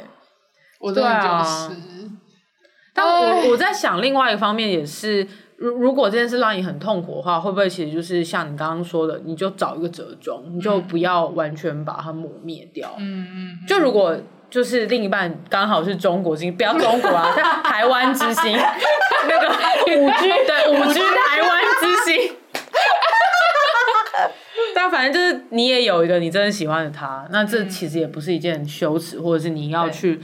[0.78, 1.76] 我真的就是。
[2.94, 5.26] 但我我在想，另外一个方面也是。
[5.58, 12.94] 如如果这件事让你很痛苦的话，会不会其实就是像你刚刚说的，你就找一个折中，你就不要完全把它抹灭掉。
[12.98, 13.58] 嗯嗯。
[13.66, 14.16] 就如果
[14.50, 18.56] 就是另一半刚好是中国星，不要中国啊， 像台湾之星，
[19.28, 19.48] 那个
[19.98, 22.36] 五 G 对五 G 台湾之星。
[24.74, 30.20] 但反正就是你也有一个你真的喜欢的他，那这其实也不是一件羞耻，或者是你要去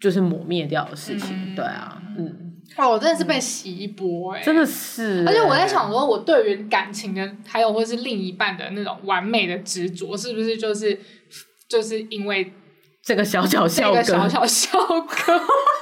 [0.00, 1.54] 就是抹灭掉的事情。
[1.56, 2.51] 对啊，嗯。
[2.76, 5.24] 哦，我真的是被洗一波哎、欸，真的是。
[5.26, 10.98] 而且我在想说，我对于感情的，还有或是另一半的那种完美的执着，是不是就是
[11.68, 12.52] 就是因为
[13.02, 15.40] 这个小小笑哥，小小笑哥。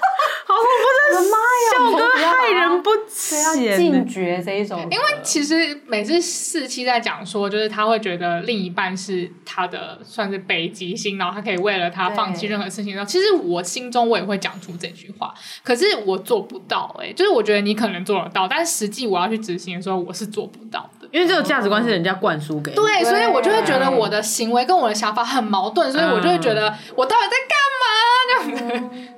[0.55, 1.71] 我的妈呀！
[1.73, 4.81] 笑哥害人不浅，禁绝这一种。
[4.91, 12.95] 因为其实每次四期在讲说，就是他会觉得另一半是他的算是北极星，然后他可以为了他放弃任何事情。
[12.95, 15.33] 然后其实我心中我也会讲出这句话，
[15.63, 17.13] 可是我做不到哎、欸。
[17.13, 21.09] 就是我觉得你可能做得到，但实际我要去执行的时候，我是做不到的。
[21.13, 22.77] 因为这个价值观是人家灌输给你。
[22.77, 27.87] 对，所以我就会觉得我的行为跟我的想法很矛盾，所以我就会觉得我到底在干嘛？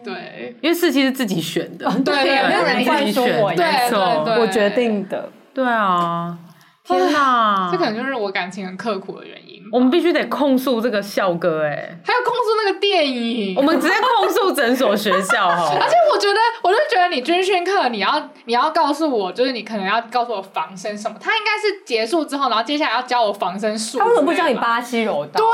[0.05, 2.15] 对，因为四期是自己选的，对，
[2.49, 5.31] 没有人灌输我，对对，我决定的。
[5.55, 6.37] 对啊，
[6.85, 9.43] 天哪，这可能就是我感情很刻苦的原因。
[9.71, 15.79] 我们必须得控诉这个校哥，哎，还有控诉那个电影，我们直接控诉整所学校 哈。
[15.81, 21.17] 而且我觉得，我就觉得你军训课，你要你要告诉我，就是你可能要告诉我防身什么。
[21.19, 23.99] 他应该是结束之后，然后接下来要教我防身术。
[23.99, 25.41] 他为什么不教你巴西柔道？
[25.41, 25.47] 对。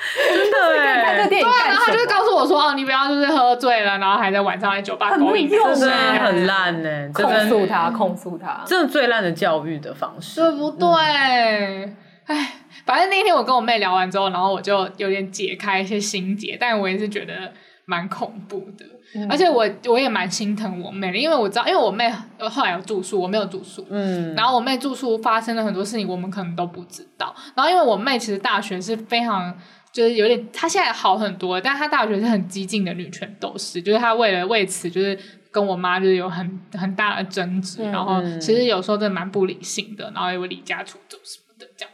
[0.16, 10.88] 真的哎，对，然后他就告诉我说：“哦，你不要就是喝醉了，然后还在晚上在酒吧勾引。”真的很烂呢，控诉他，控诉他，这是最烂的教育的方式，对不对？
[10.88, 11.84] 哎、
[12.28, 12.46] 嗯，
[12.86, 17.52] 反正那天我跟我妹聊完之后，然后我就有点解开一些心结，但我也是觉得
[17.84, 27.34] 蛮恐怖的，嗯、而且我我也蛮心疼我妹的，因为我知道，因为我妹后来有住宿，我没有住宿，嗯，然后我妹住宿发生了很多事情，我们可能都不知道。
[27.54, 29.54] 然后因为我妹其实大学是非常。
[29.92, 35.18] 就是有点，她现在好很多，但她大学是很激进的女权斗士，就是她为了为此，就是
[35.50, 41.92] 跟我妈就是有很很大的争执，嗯、然后其实有时候真的蛮不理性的，然后又离家出走什么的这样。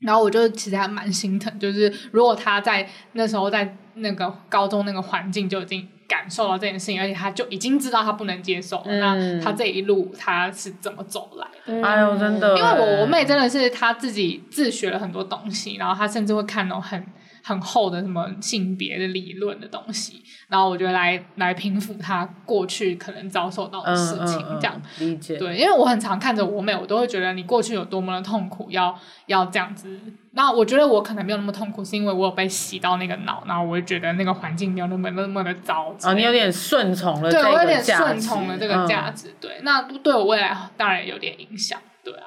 [0.00, 11.86] 然后我就其实还蛮心疼，就是如果她在那时候在那个高中那个环境就已经感受到这件事情，而且她就已经知道她不能接受，嗯、那她这一路她是怎么走来的？
[11.86, 17.04] 哎呦，真的，因为我我妹真的是她自己自学了很多东西，然后她甚至会看到很。
[17.46, 25.36] 很厚的什么性别的理论的东西，然后我觉得来来平复他过去可能遭受到的事情，嗯嗯嗯、这样理解。
[25.36, 28.92] 对，因为我很常看着我妹，我都会觉得你过去有多么的痛苦，要
[29.26, 29.96] 要这样子。
[30.32, 35.94] 那我觉得我可能没有那么痛苦，是因为我有被洗到那个脑，然后我就觉得那个环境没有那么那么的糟。
[36.02, 39.28] 啊，你有点顺从了，对，我有点顺从了这个价值。
[39.28, 41.78] 嗯、对，那对我未来当然有点影响。
[42.02, 42.26] 对啊，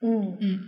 [0.00, 0.58] 嗯嗯。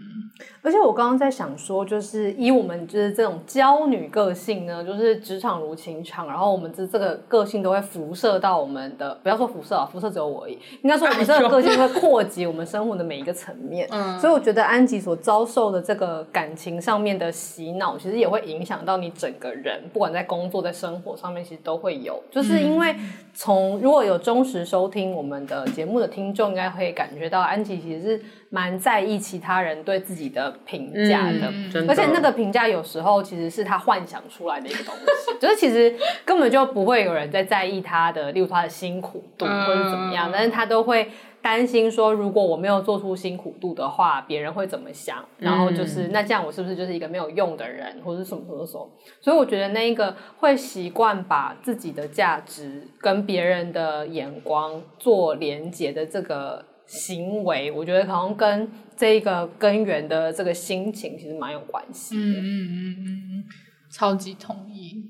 [0.62, 13.86] 而且我刚刚在想说，就是以我们就是这种娇女个性呢，就是职场如情场，然后我们这这个个性都会辐射到我们的，不要说辐射啊，辐射只有我而已，应该说我们这个个性会扩及我们生活的每一个层面。
[13.90, 22.22] 嗯，所以我觉得安吉所遭受的这个感情上面的洗脑，其实也会影响到你整个人，不管在工作在生活上面，其实都会有。
[22.30, 22.94] 就是因为
[23.34, 41.08] 从如果有忠实收听我们的节目的听众，应该会感觉到安吉其实是蛮在意其他人对自己的评价的，嗯、而且那个评价有时候其实是他幻想出来的一个东西， 就是其实根本就不会有人在在意他的，例如他的辛苦度或者怎么样，嗯、但是他都会
[41.40, 45.24] 担心说，如果我没有做出辛苦度的话，别人会怎么想？
[45.38, 48.90] 然后就是、嗯、那这样我是不是就是一个没有用的人，或者什么什么什么？
[49.20, 56.64] 所以我觉得那一个会习惯把自己的价值跟别人的眼光做连结的这个。
[56.90, 62.20] 行为，我觉得可能跟这个根源的这个心情其实蛮有关系的。
[62.20, 63.44] 嗯嗯嗯嗯，
[63.92, 65.09] 超级同意。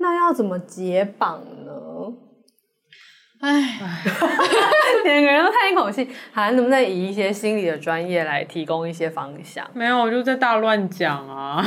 [0.00, 1.72] 那要怎么解绑呢？
[3.38, 3.78] 哎，
[5.04, 9.64] 两个人都叹一口气，还能不能以一些心理的专业来提供一些方向？
[9.72, 11.64] 没有，我就在大乱讲啊。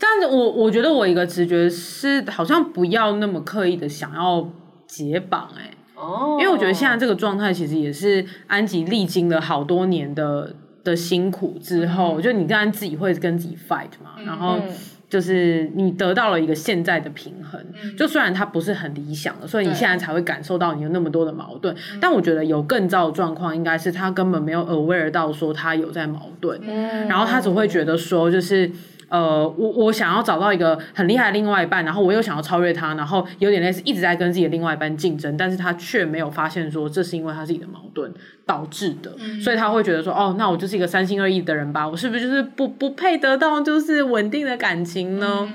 [0.00, 4.50] 但是我我觉得我一个直觉是，好像不要那么刻意的想要
[4.88, 5.75] 解绑、欸，哎。
[5.96, 10.54] 哦，因为我觉得现在这个状态其实也是安吉历经了好多年的
[10.84, 14.60] 的辛苦之后，嗯、就你当然自己会跟自己 fight 嘛，嗯、然后
[15.08, 28.70] 就是你得到了一个现在的平衡，嗯、就虽然它不是很理想的，所以你现在才会感受到你有那么多的矛盾，嗯、但我觉得有更糟的状况应该是他根本没有 aware 到说他有在矛盾，嗯、然后他只会觉得说就是。
[29.08, 38.12] 呃，我我想要找到一个很厉害的另外一半，然后我又想要超越他，然后有点类似一直在跟自己的另外一半竞争，但是他却没有发现说这是因为他自己的矛盾
[38.44, 45.48] 导致的，嗯、所以他会觉得说，哦，那我就是一个三心二意的人吧，我是不是就是不不配得到就是稳定的感情呢？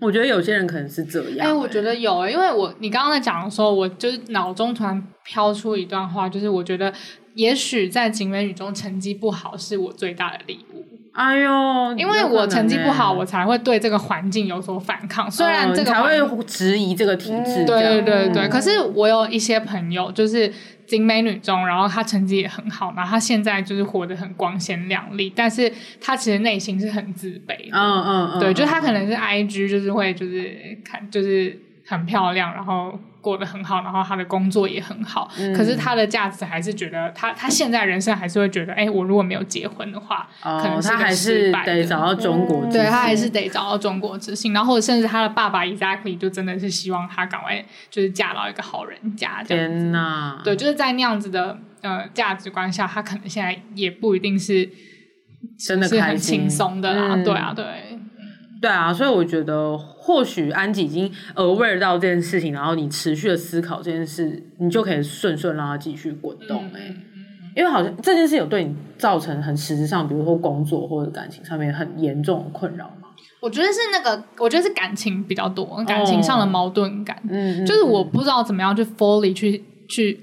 [0.00, 1.40] 我觉得有些人可能是这样、欸。
[1.40, 6.90] 哎、欸，我觉得有、欸，因为我你刚刚在讲的时候，我就是脑中突然飘出一段话，就是我觉得
[7.34, 10.89] 也许在警美女中成绩不好是我最大的礼物。
[11.12, 15.30] 哎呦，因为我成绩不好，我才会对这个环境有所反抗。
[15.30, 17.64] 虽然这个才会质疑这个体制。
[17.64, 20.52] 对对对对，可是我有一些朋友，就是
[20.86, 25.70] 景美女中，然后她成绩也很好，然后她现在就是活得很光鲜亮丽，但是
[26.00, 27.56] 她其实内心是很自卑。
[27.72, 31.58] 嗯嗯嗯，对，就她可能是 IG，就是会就是看就是
[31.90, 32.98] 很漂亮，然后。
[33.22, 54.66] 过得很好，然后他的工作也很好，嗯、可是他的价值还是觉得他他现在人生还是会觉得，哎，我如果没有结婚的话，哦、可能是他还是得找到中国之，对他还是得找到中国之幸，然后甚至他的爸爸 exactly 就真的是希望他赶快就是嫁到一个好人家这样子，天哪，对，就是在那样子的呃价值观下，他可能现在也不一定是
[55.58, 57.66] 真的是很轻松的啦，嗯、对啊，对。
[58.60, 67.04] 对啊，所以我觉得或许安吉已经 aware 到这件事情，然后你持续的思考这件事，你就可以顺顺让它继续滚动哎、欸，嗯、
[67.56, 73.08] 因为好像这件事有对你造成很实质上，比如说工作或者感情上面很严重的困扰吗？
[73.40, 80.20] 我觉得是那个，我觉得是感情比较多，感情上的矛盾感，嗯，就是我不知道怎么样去 fully 去去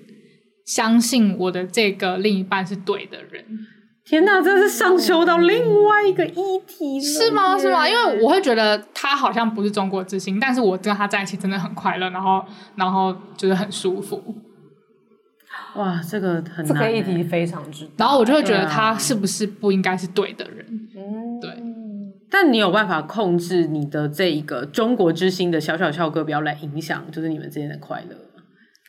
[0.68, 3.44] 相信我的这个另一半是对的人。
[4.08, 7.58] 天呐，这是上修到另外一个议题了，是吗？
[7.58, 7.88] 是吗？
[7.88, 12.42] 因为我会觉得他好像不是中国之星，但是我跟他在一起真的很快乐，然后
[12.76, 14.24] 然后就是很舒服。
[15.76, 17.86] 哇，这个很难，这个议题非常之。
[17.98, 20.66] 然后我就会觉得他是不是不应该是对的人？
[20.96, 21.52] 嗯，对。
[22.30, 28.16] 但你有办法控制你的这一个中国之星的小小校歌，不要来影响，就是你们之间的快乐。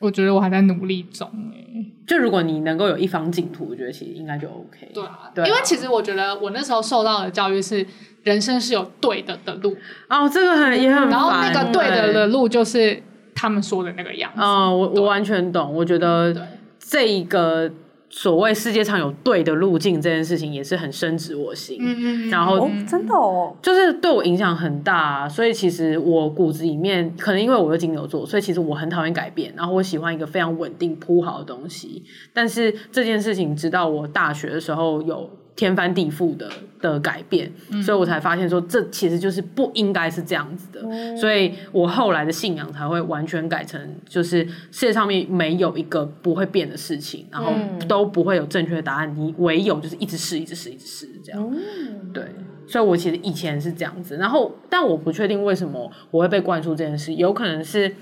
[0.01, 4.91] 我觉得我还在努力中诶，就如果你能够有一方净土，我觉得其实应该就 OK。
[4.95, 7.87] 对啊，对啊，因为其实我觉得我那时候受到的教育是，
[8.23, 9.77] 人生是有对的的路。
[10.09, 11.11] 哦，这个很也很烦。
[11.11, 13.03] 然后那个对的的路就是
[13.35, 14.41] 他们说的那个样子。
[14.41, 15.75] 嗯，我我完全懂。
[15.75, 17.71] 我觉得这一个。
[18.11, 32.03] 所谓世界上有对的路径这件事情也是很深植我心，嗯嗯，然后、哦、真的哦，就是对我影响很大，啊，所以其实我骨子里面可能因为我是金牛座，所以其实我很讨厌改变，然后我喜欢一个非常稳定铺好的东西。
[32.33, 35.29] 但是这件事情直到我大学的时候有
[35.59, 36.49] 天翻地覆的
[36.81, 47.53] 的改变，嗯、所以我才发现说这其实就是不应该是这样子的，嗯、所以我后来的信仰才会完全改成就是世界上面没有一个不会变的事情，然后
[47.89, 52.25] 都不会有正确的答案，你唯有就是一直试，一直试，一直试这样，嗯、对，
[52.69, 57.93] 所以我其实以前是这样子，然后但我不确定为什么我会被灌输这件事，有可能是。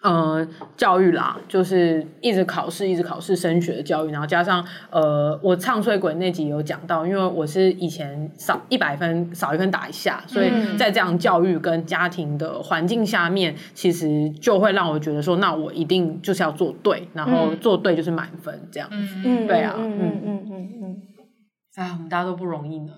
[0.00, 0.46] 呃，
[0.76, 20.96] 教育啦，就是一直考试，一直考试，升学的教育，然后加上呃，我唱衰鬼那集有讲到，因为我是以前少一百分，少一分打一下，所以在这样教育跟家庭的环境下面，其实就会让我觉得说，那我一定就是要做对，然后做对就是满分这样子，嗯，对啊，嗯嗯嗯嗯嗯，
[21.74, 22.92] 哎，我们大家都不容易呢。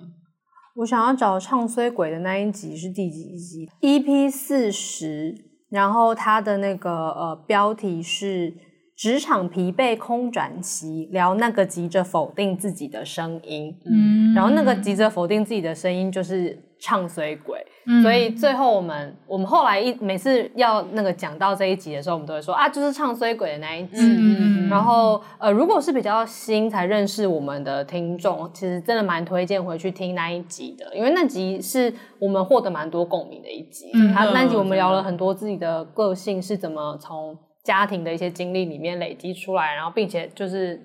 [0.77, 5.50] 我想要找唱衰鬼的那一集是第几集？EP 四十。
[5.71, 8.53] 然后他的那个呃标题是
[8.97, 13.75] 职场疲惫空转期，聊那个急着否定自己的声音。
[13.87, 17.65] 嗯，然后那个急着否定自己的声音就是唱衰鬼。
[17.87, 23.99] 嗯，所以最后我们我们后来一每次要那个讲到这一集的时候，我们都会说啊，就是唱衰鬼的那一集。
[24.01, 33.91] 嗯，然后呃，如果是比较新才认识我们的听众，其实真的蛮推荐回去听那一集的，因为那集是我们获得蛮多共鸣的一集。
[33.95, 40.81] 嗯，他那集我们聊了很多自己的个性是怎么从家庭的一些经历里面累积出来，然后并且就是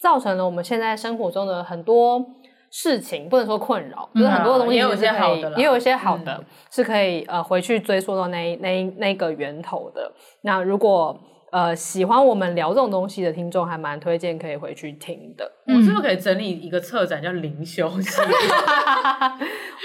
[0.00, 2.24] 造成了我们现在生活中的很多。
[2.72, 10.10] 事情不能说困扰，就是很多东西也有一些好的，也有一些好的是可以呃回去追溯到那那那个源头的。
[10.40, 11.20] 那如果
[11.50, 15.46] 呃喜欢我们聊这种东西的听众，还蛮推荐可以回去听的。
[15.66, 18.36] 我是不是可以整理一个策展叫灵修系列？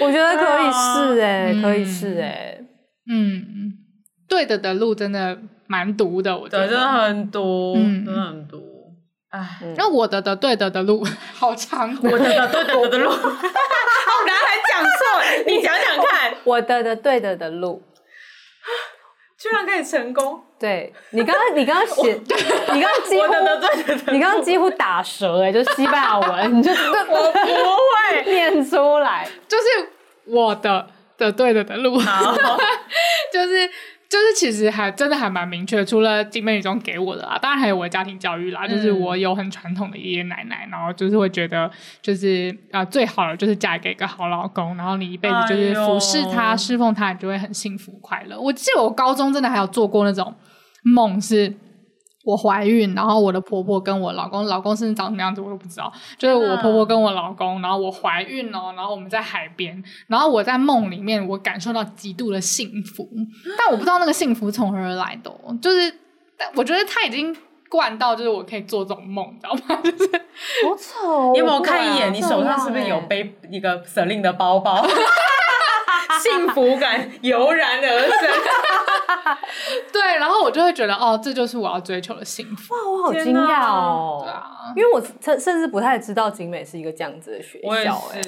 [0.00, 2.58] 我觉得可以试哎，可以试哎。
[3.10, 3.74] 嗯，
[4.26, 8.62] 对的的路真的蛮毒的，我觉得真的很毒，真的很毒。
[9.30, 11.04] 哎，那我的的对的的路。
[11.36, 17.82] 好长，我的的对的 的路，我刚才讲错， 你讲讲看，我的的对的的路，
[19.38, 20.42] 居然可以成功。
[20.58, 22.20] 对，你刚刚你刚刚写，
[22.72, 23.26] 你刚刚几乎
[24.12, 28.24] 你刚刚几乎打折哎，就是西班牙文，你就我不会。
[28.24, 29.64] 念出来，就是
[30.24, 32.00] 我的的对的的路，
[33.32, 33.70] 就是。
[34.08, 38.62] 就是其实还真的还蛮明确，除了金美女中给我的啦，当然还有我的家庭教育啦。
[38.66, 48.40] 嗯、就是我有很传统的爷爷奶奶，然后就是会觉得，就是啊、呃，最好的就是嫁给一个好老公，然后你一辈子就是服侍他、侍、奉他，你就会很幸福快乐。
[48.40, 50.34] 我记得我高中真的还有做过那种
[50.82, 51.54] 梦是。
[52.24, 55.90] 我怀孕，然后我的婆婆跟我老公，老公甚至长什么样子我都不知道。
[56.18, 63.08] 就是我婆婆跟我老公，然后我怀孕了，然后我们在海边，然后我在梦里面，我感受到极度的幸福，
[63.56, 65.30] 但我不知道那个幸福从何而来的，
[65.62, 65.94] 就是，
[66.36, 67.34] 但我觉得他已经
[67.70, 69.80] 惯到，就是我可以做这种梦，你知道吗？
[69.84, 70.10] 就是
[70.66, 72.12] 好丑，你有没有看一眼？
[72.12, 74.86] 你手上是不是有背一个 Celine 的包包？
[76.22, 78.10] 幸福感油然而生。
[79.92, 82.74] 对，然后我就会觉得，哦，这就是我要追求的幸福。
[82.74, 84.20] 哇，我好惊讶哦！
[84.22, 88.20] 对啊，因为我甚甚至不太知道景美是一个这样子的学校，哎，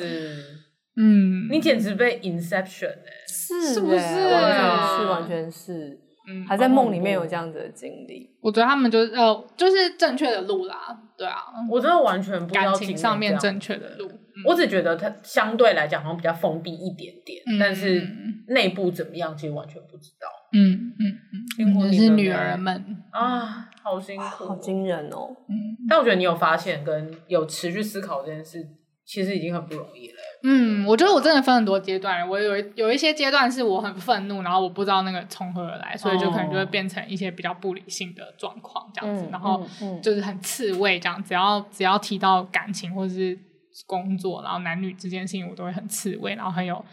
[0.96, 3.98] 嗯，你简直被 Inception 哎，是是不是？
[3.98, 8.30] 完全是，完全是，嗯，还在梦里面有这样子的经历。
[8.42, 14.10] 我觉得他们就是呃，就是正确的路啦，对啊，我真的完全不知道感情上面正确的路。
[14.46, 18.02] 我只觉得它相对来讲好像比较封闭一点点，但是
[18.48, 20.26] 内部怎么样，其实完全不知道。
[20.52, 21.18] 嗯嗯
[21.58, 25.28] 嗯，就是女儿们啊，好辛苦，好惊人哦。
[25.48, 25.54] 嗯，
[25.88, 28.66] 但我觉得你有发现跟有持续思考这件事，
[29.04, 30.14] 其实已经很不容易了。
[30.42, 39.64] 嗯，我觉得我真的分很多阶段，我有有一些阶段是我很愤怒，然后我不知道那个从何而来，所以就可能就会变成一些比较不理性的状况这样子，然后
[40.02, 43.38] 就是很刺猬这样，只要只要提到感情或者是
[43.86, 46.84] 工作，然后男女之间的事情，我都会很刺猬，然后很有。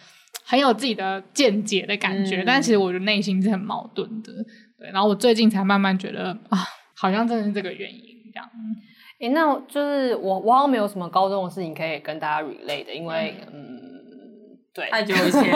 [0.43, 4.31] 很有自己的见解的感觉，嗯、但其实我觉得内心是很矛盾的。
[4.79, 6.59] 对，然后我最近才慢慢觉得啊，
[6.95, 8.01] 好像真的是这个原因
[8.33, 8.49] 这样。
[9.19, 15.43] 诶，那就是我我好像没有什么高中的事情可以跟大家 relate 的，因为嗯，嗯，对，太久以前。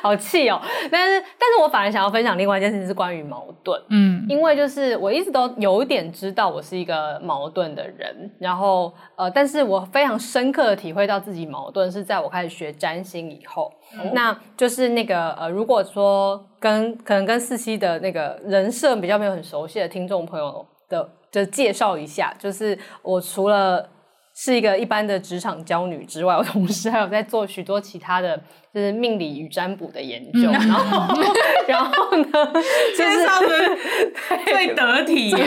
[0.00, 0.60] 好气哦！
[0.90, 3.80] 但是，但是我反而想要分享另外一件事情，是关于矛盾。
[3.88, 13.72] 嗯，因为就是我一直都有一点知道我是一个矛盾的人，然后呃，但是我非常深刻的体会到自己矛盾是在我开始学占星以后。
[13.94, 23.88] 嗯、那就是那个呃，如果说跟可能跟四七的那个人设比较没有很熟悉的听众朋友的，就介绍一下，就是我除了。
[24.42, 28.40] 是一个一般的职场娇女之外，我同时还有在做许多其他的。
[28.72, 31.34] 就是命理与占卜的研究，嗯、然后，
[31.66, 32.52] 然后呢，
[32.96, 33.26] 就是
[34.44, 35.42] 最得体，对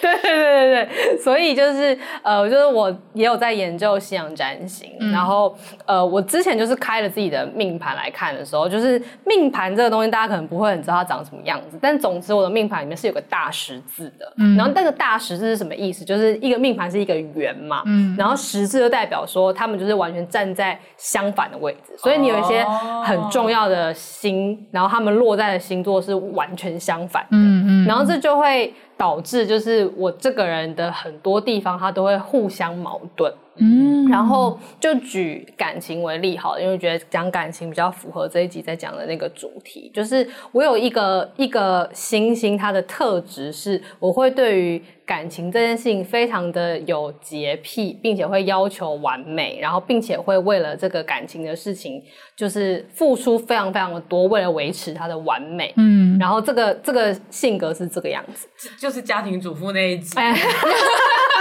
[0.00, 5.54] 对对对对，所以就是呃，就是我也有在研究西洋占星，嗯、然后
[5.84, 16.06] 呃，我之前就是开了自己的命盘来看的时候，就是命盘这个东西，大家可能不会很知道它长什么样子，但总之我的命盘里面是有个大十字的，嗯、然后那个大十字是什么意思？
[16.06, 22.64] 就是一个命盘是一个圆嘛，嗯、然后十字就代表说他们就是完全站在相反的位置，所以你有一些
[23.04, 24.58] 很重要的星，oh.
[24.72, 33.32] 然后他们落在的星座是完全相反的，嗯嗯，然后这就会导致就是我这个人的很多地方，他都会互相矛盾。
[33.60, 39.90] 嗯，然后就举感情为例好了，因为我觉得讲感情比较符合这一集在讲的那个主题。
[39.94, 52.02] 就是我有一个一个星星，它的特质是，我会对于感情这件事情非常的有洁癖，并且会要求完美，然后并且会为了这个感情的事情，
[52.36, 55.74] 就是付出非常非常的多，为了维持它的完美。
[55.76, 58.48] 嗯，然后这个这个性格是这个样子，
[58.78, 60.16] 就是家庭主妇那一集。
[60.20, 60.34] 哎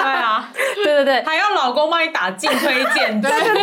[0.02, 0.52] 对啊，
[0.84, 3.54] 对对对，还要老公帮你打进推荐， 对对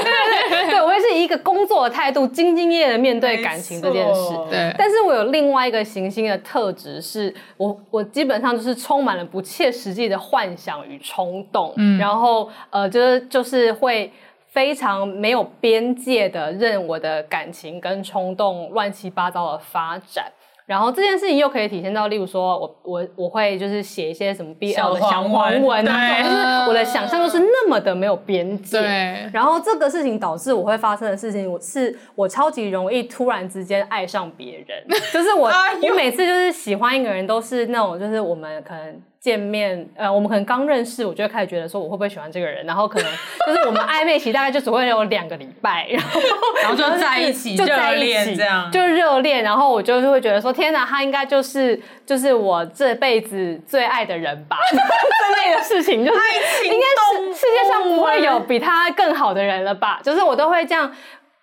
[0.48, 4.34] 对对，我会是以一个工作的态度，兢兢业业的面对感情这件事。
[4.50, 14.12] 对，但是我有另外一个行星的特质，是我我基本上就是充满了不切实际的幻想与冲动，嗯，然后呃，就是就是会
[14.48, 20.30] 非常没有边界的任我的感情跟冲动乱七八糟的发展。
[20.66, 26.36] 然后这件事情又可以体现到，例如说我我我会就是写一些什么 BL 的小黄文啊，就是
[26.68, 28.80] 我的想象就是那么的没有边界。
[28.80, 29.30] 对。
[29.32, 35.48] 然后这个事情导致我会发生的事情，我是我超级容易突然之间爱上别人，就是我
[35.88, 39.00] 我每次就是喜欢一个人都是那种就是我们可能。
[39.26, 43.12] 见面，呃，我们可能刚认识，我就会开始觉得说我会不会喜欢这个人，然后可能
[43.44, 46.20] 就是我们暧昧期大概就只会有两个礼拜，然后
[46.62, 56.20] 然后就在一起，就在一起，这样就热恋，然后我就是会觉得说天哪，他应该就是就是我这辈子最爱的人吧， 这类的事情就是
[56.64, 60.92] 应该是世界上不会有比他更好的人了吧，就是我都会这样。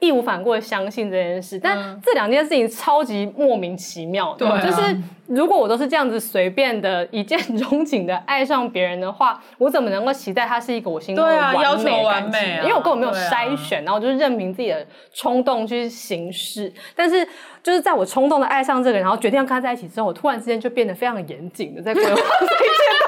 [0.08, 4.46] 义无反顾的相信这件事，但这两件事情超级莫名其妙的。
[4.48, 4.96] 对，就是
[5.28, 11.84] 如果我都是这样子随便的一见钟情的爱上别人的话， 我怎么能够期待他是一个我心中的完美的感情？
[11.86, 16.72] 对啊，要求完美啊，因为我根本没有筛选，然后就是任凭自己的冲动去行事。
[16.96, 17.28] 但是
[17.62, 22.22] 就是在我冲动的爱上这个人，然后决定要跟他在一起之后，我突然之间就变得非常严谨的在规划这件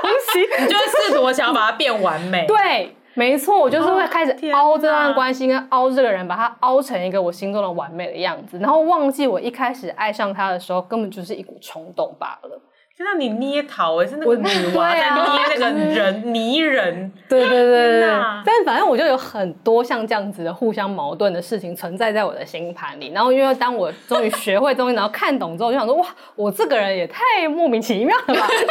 [0.01, 2.45] 东西， 你就会试图想要把它变完美。
[2.47, 2.95] 对。
[3.15, 12.61] 没错，我就是会开始凹这段关系，跟凹这个人，把他凹成一个我心中的完美的样子，然后忘记我一开始爱上他的时候，根本就是一股冲动罢了。
[12.97, 17.11] 就像你捏陶，哎，是那个女娃在捏那个人泥人。
[17.27, 18.09] 对对对对对。
[18.45, 23.11] 但反正我就有很多像这样子的互相矛盾的事情存在在我的星盘里。
[23.13, 28.65] 然后因为当我终于学会东西，然后看懂之后，就想说哇，我这个人也太莫名其妙了吧， 就是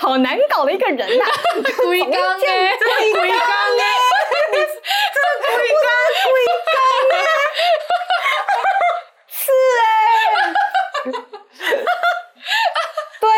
[0.00, 1.24] 好难搞的一个人呐。
[1.84, 2.16] 龟缸哎，
[2.78, 3.84] 真的龟缸哎，
[4.56, 4.64] 这是
[5.44, 5.86] 龟缸
[6.32, 6.32] 龟
[6.72, 6.80] 缸
[7.12, 7.14] 哎，
[9.28, 9.84] 是哎。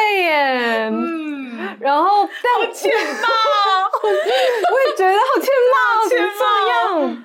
[0.07, 2.27] 对耶，嗯，然后好
[2.73, 3.29] 欠骂，
[4.03, 6.31] 我也觉得好欠骂，好欠骂
[6.65, 7.23] 这样。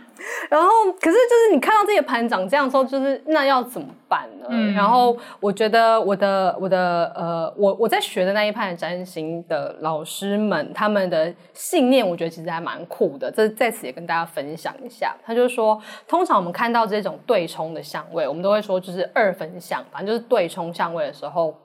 [0.49, 0.69] 然后，
[0.99, 4.47] 可是就是你看到这些盘长这样说，就是那要怎么办呢？
[4.49, 13.31] 嗯、然后我觉得我的我的呃，我我在学的那一派占星的老师们，他们的信念，我觉得其实还蛮酷的。
[13.31, 15.15] 这在此也跟大家分享一下。
[15.23, 21.55] 他就是说，通常我们看到这种对冲的相位，我们都会说就是二分相，反正就是对冲相位的时候。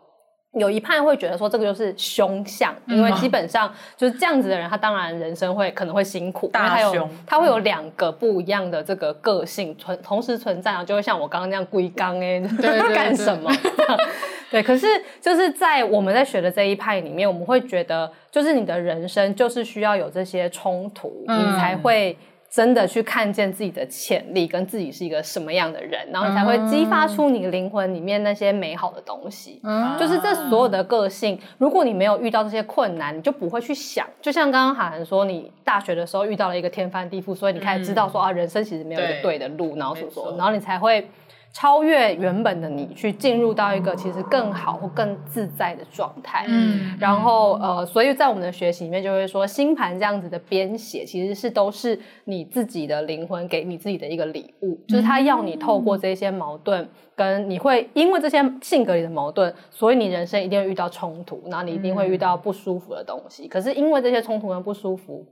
[0.56, 13.50] 有一派会觉得说这个就是凶相，因为基本上就是这样子的人，他当然人生会可能会辛苦，大凶，因为他有他会有两个不一样的这个个性存同时存在啊，就会像我刚刚那样龟缸哎，要 干什么？
[14.50, 14.86] 对，可是
[15.20, 22.16] 就是在我们在学的这一派里面，我们会觉得，就是你的人生就是需要有这些冲突，嗯、你才会。
[22.50, 29.60] 真的去看见自己的潜力，跟自己是一个什么样的人，然后你才会激发出你灵魂里面那些美好的东西。
[29.62, 34.06] 嗯，就是这所有的个性，如果你没有遇到这些困难，你就不会去想。
[34.22, 41.06] 就像刚刚海涵说，你大学的时候遇到了一个天翻地覆，所以你开始知道说、嗯、啊，人生其实没有一个对的路，然后所说，然后你才会。
[41.52, 46.44] 超越原本的你，去进入到一个其实更好或更自在的状态。
[46.48, 63.48] 嗯，然后呃，所以在我们的学习里面，就会说星盘这样子的编写，其实是都是你自己的灵魂给你自己的一个礼物，就是他要你透过这些矛盾，跟你会因为这些性格里的矛盾，所以你人生一定会遇到冲突，然后你一定会遇到不舒服的东西。
[63.48, 65.24] 可是因为这些冲突跟不舒服。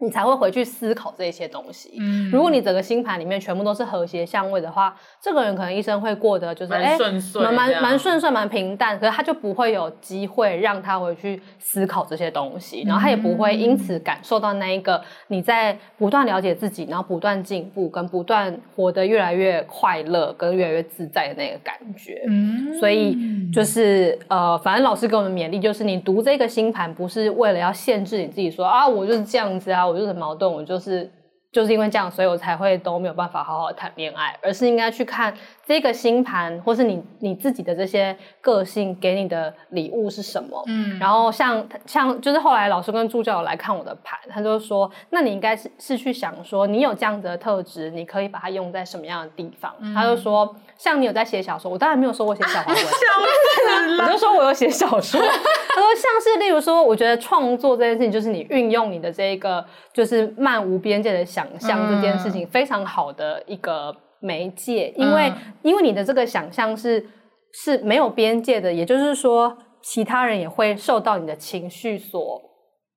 [0.00, 1.96] 你才会回去思考这些东西。
[2.00, 6.98] 嗯，如果你整个星盘里面全部都是和谐相位的话，这个人可能一生会过得就是哎，
[7.40, 8.98] 蛮蛮蛮顺顺，蛮平淡。
[8.98, 22.20] 可是他就不会有机会让他回去思考这些东西，然后他也不会因此感受到那一个你在不断了解自己，然后不断进步，跟不断活得越来越快乐，跟越来越自在的那个感觉。
[22.28, 23.16] 嗯，所以
[23.52, 29.83] 就是呃，反正老师给我们勉励，就是你读这个星盘不是为了要限制你自己，说啊，我就是这样子啊。
[29.86, 31.10] 我就是矛盾，我就是
[31.52, 35.34] 就是因为这样，所以我才会都没有办法好好谈恋爱，而是应该去看。
[35.66, 40.62] 这个星盘，或是你你自己的这些个性给你的礼物是什么？
[40.66, 49.74] 嗯，然后像像就是后来老师跟助教来看我的盘，他就说，那你应该是是去想说，你有这样子的特质，你可以把它用在什么样的地方？
[49.78, 55.20] 嗯、他就说，像你有在写小说，我当然没有说我写小黄文， 我就说我有写小说。
[55.22, 63.94] 他说像是例如说，我觉得创作这件事情，就是你运用你的这一个就是漫无边界的想象这件事情，非常好的一个。
[64.20, 67.06] 媒介，因为、嗯、因为你的这个想象是
[67.52, 72.40] 是没有边界的，也就是说，其他人也会受到你的情绪所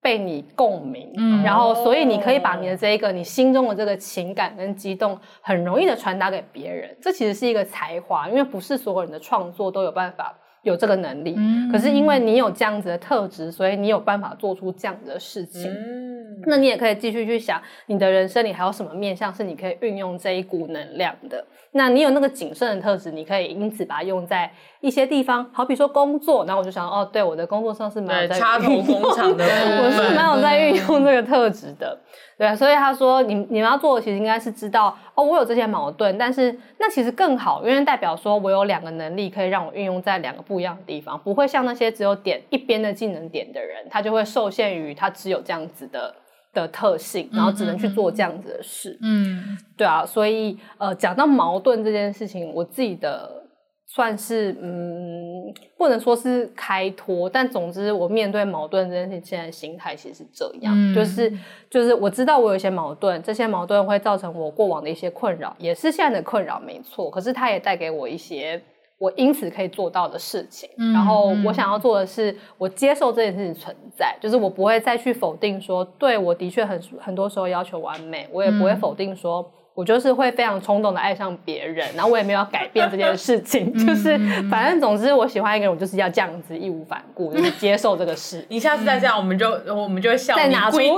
[0.08, 6.96] 被你共鸣，嗯、然后所以你可以把你的这一个你心中的这个情感跟激动，很容易的传达给别人。
[7.02, 10.34] 这其实是一个才华，因为不是所有人的创作都有办法
[10.64, 11.36] 有这个能力。
[11.38, 15.72] 嗯、可是因为你有这样子的特质，所以你有办法做出这样子的事情。
[15.72, 16.08] 嗯
[16.46, 21.44] 那你也可以继续去想，你的人生里还有什么面向是你可以运用这一股能量的？
[21.72, 24.50] 那你有那个谨慎的特质，你可以因此把它用在
[24.80, 26.46] 一些地方，好比说工作。
[26.46, 32.00] 然后我就想，哦，对，我的工作上是蛮有在插头工厂的，我是蛮有在运用这个特质的。
[32.38, 46.14] 对啊，所以他说，你你们要做的其实应该是知道，哦，我有这些矛盾，但是那其实更好，因为代表说我有两个能力可以让我运用在两个不一样的地方，不会像那些只有点一边的技能点的人，他就会受限于他只有这样子的。
[46.54, 48.98] 的特性，然后只能去做这样子的事。
[49.04, 53.30] 嗯，对啊，所以呃，讲到矛盾这件事情，我自己的
[53.88, 61.32] 算是嗯，不能说是开脱，但总之我面对矛盾这件事情，现在心态其实是这样，嗯、就是
[61.70, 67.10] 就是我知道我有一些矛盾，这些矛盾会造成我过往的一些困扰，也是现在的困扰，没错。
[67.10, 68.62] 可是它也带给我一些。
[69.00, 84.18] 我因此可以做到的事情，嗯、然后我想要做的是，我接受这件事情存在，嗯、就是我不会再去否定说，对，我的确很很多时候要求完美，我也不会否定说，嗯、我就是会非常冲动的爱上别人，然后我也没有要改变这件事情， 嗯、就是
[84.50, 88.44] 反正总之我喜欢一个人，我就是要这样子义无反顾，就是接受这个事。
[88.50, 90.42] 你下次再这样，我们就我们就会笑你。
[90.42, 90.98] 再拿出龟缸，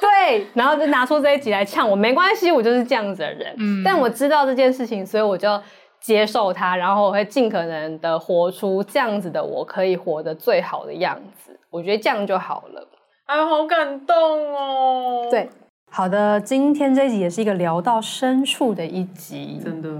[0.00, 3.52] 对，然后就拿出这一集来呛我，没关系，我就是这样子的人。
[3.58, 5.60] 嗯，但我知道这件事情，所以我就
[6.00, 11.58] 接受它，然后我会尽可能的活出这样子的我可以活得最好的样子。
[11.70, 12.88] 我觉得这样就好了。
[13.26, 14.16] 哎，好感动
[14.54, 15.26] 哦。
[15.30, 15.48] 对，
[15.94, 19.90] 好的，今天这一集也是一个聊到深处的一集，真的。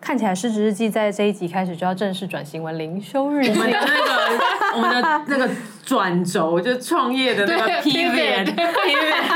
[0.00, 3.50] 看起来失职日记在这一集开始就要正式转型为灵修日记。
[3.52, 5.48] 我们的那个，我们的那个
[5.84, 9.32] 转轴，就是创业的那个 pivot，pivot，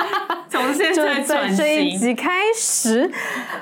[0.48, 1.56] 从现在转型。
[1.56, 3.08] 这一集开始，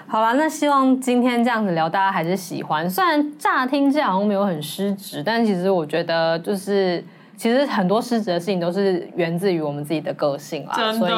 [0.06, 2.88] 好了，那希望今天这样子聊，大家还是喜欢。
[2.88, 7.04] 虽然乍听这样好像没有很失职，但其实我觉得就是。
[7.40, 11.14] 其实很多失职的事情都是源自于我们自己的个性啦，所以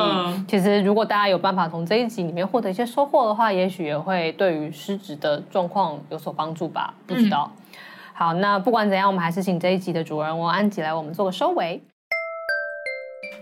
[0.47, 7.51] 其实如果大家有办法从这一集里面获得一些收获的话，也许也会对于失职的状况有所帮助吧，不知道。
[7.53, 7.77] 嗯、
[8.15, 11.83] 好，那不管怎样，我们还是请这一集的主人翁安吉来我们做个收尾。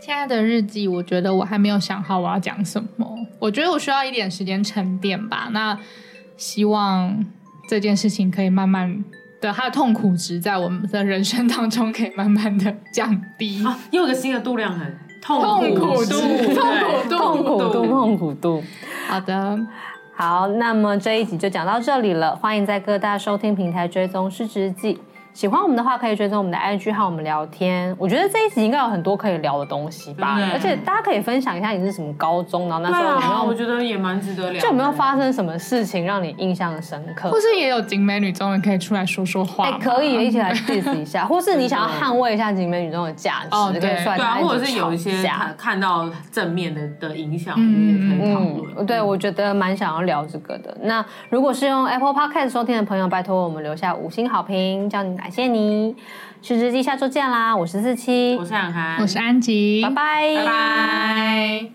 [0.01, 3.07] 亲爱的日记，我觉得我还没有想好我要讲什么，
[3.39, 5.51] 我觉得我需要一点时间沉淀吧。
[5.53, 5.79] 那
[6.39, 7.27] 希望
[7.69, 9.05] 这件事情可以慢慢。
[9.41, 13.65] 对，他的痛苦值在我们的人生当中可以慢慢的降低。
[13.65, 14.87] 啊，又有个新的度量衡，
[15.23, 18.63] 痛苦度，痛苦度，痛苦度，痛苦度。
[19.09, 19.59] 好的，
[20.15, 22.37] 好，那么这一集就讲到这里了。
[22.37, 25.01] 欢迎在各大收听平台追踪失职记。
[25.33, 27.95] 喜欢我们的话，可以追踪我们的 IG 和我们聊天。
[27.99, 33.33] 我觉得这一集应该有很多可以聊的东西吧，而且大家可以分享一下你是什么高中，然后那时候有没有？
[33.33, 34.61] 啊、我觉得也蛮值得聊。
[34.61, 37.31] 就有没有发生什么事情让你印象深刻？
[37.31, 39.65] 或是也有景美女中人可以出来说说话？
[39.65, 48.75] 哎、欸，可以一起来 diss 一下， 或是你想要捍卫一下景美女中的价值，哦、对，对啊，或者是有一些看看到正面的的影响，嗯，可以讨论。
[48.79, 50.77] 嗯，对，我觉得蛮想要聊这个的。
[50.83, 55.95] 那如果是用 Apple Podcast 收听的朋友，拜托我们留下五星好评，叫你感谢你。
[56.43, 57.55] 失职日记下周见啦！
[57.55, 61.67] 我是四七，我是涵涵，我是安吉，拜拜，拜拜。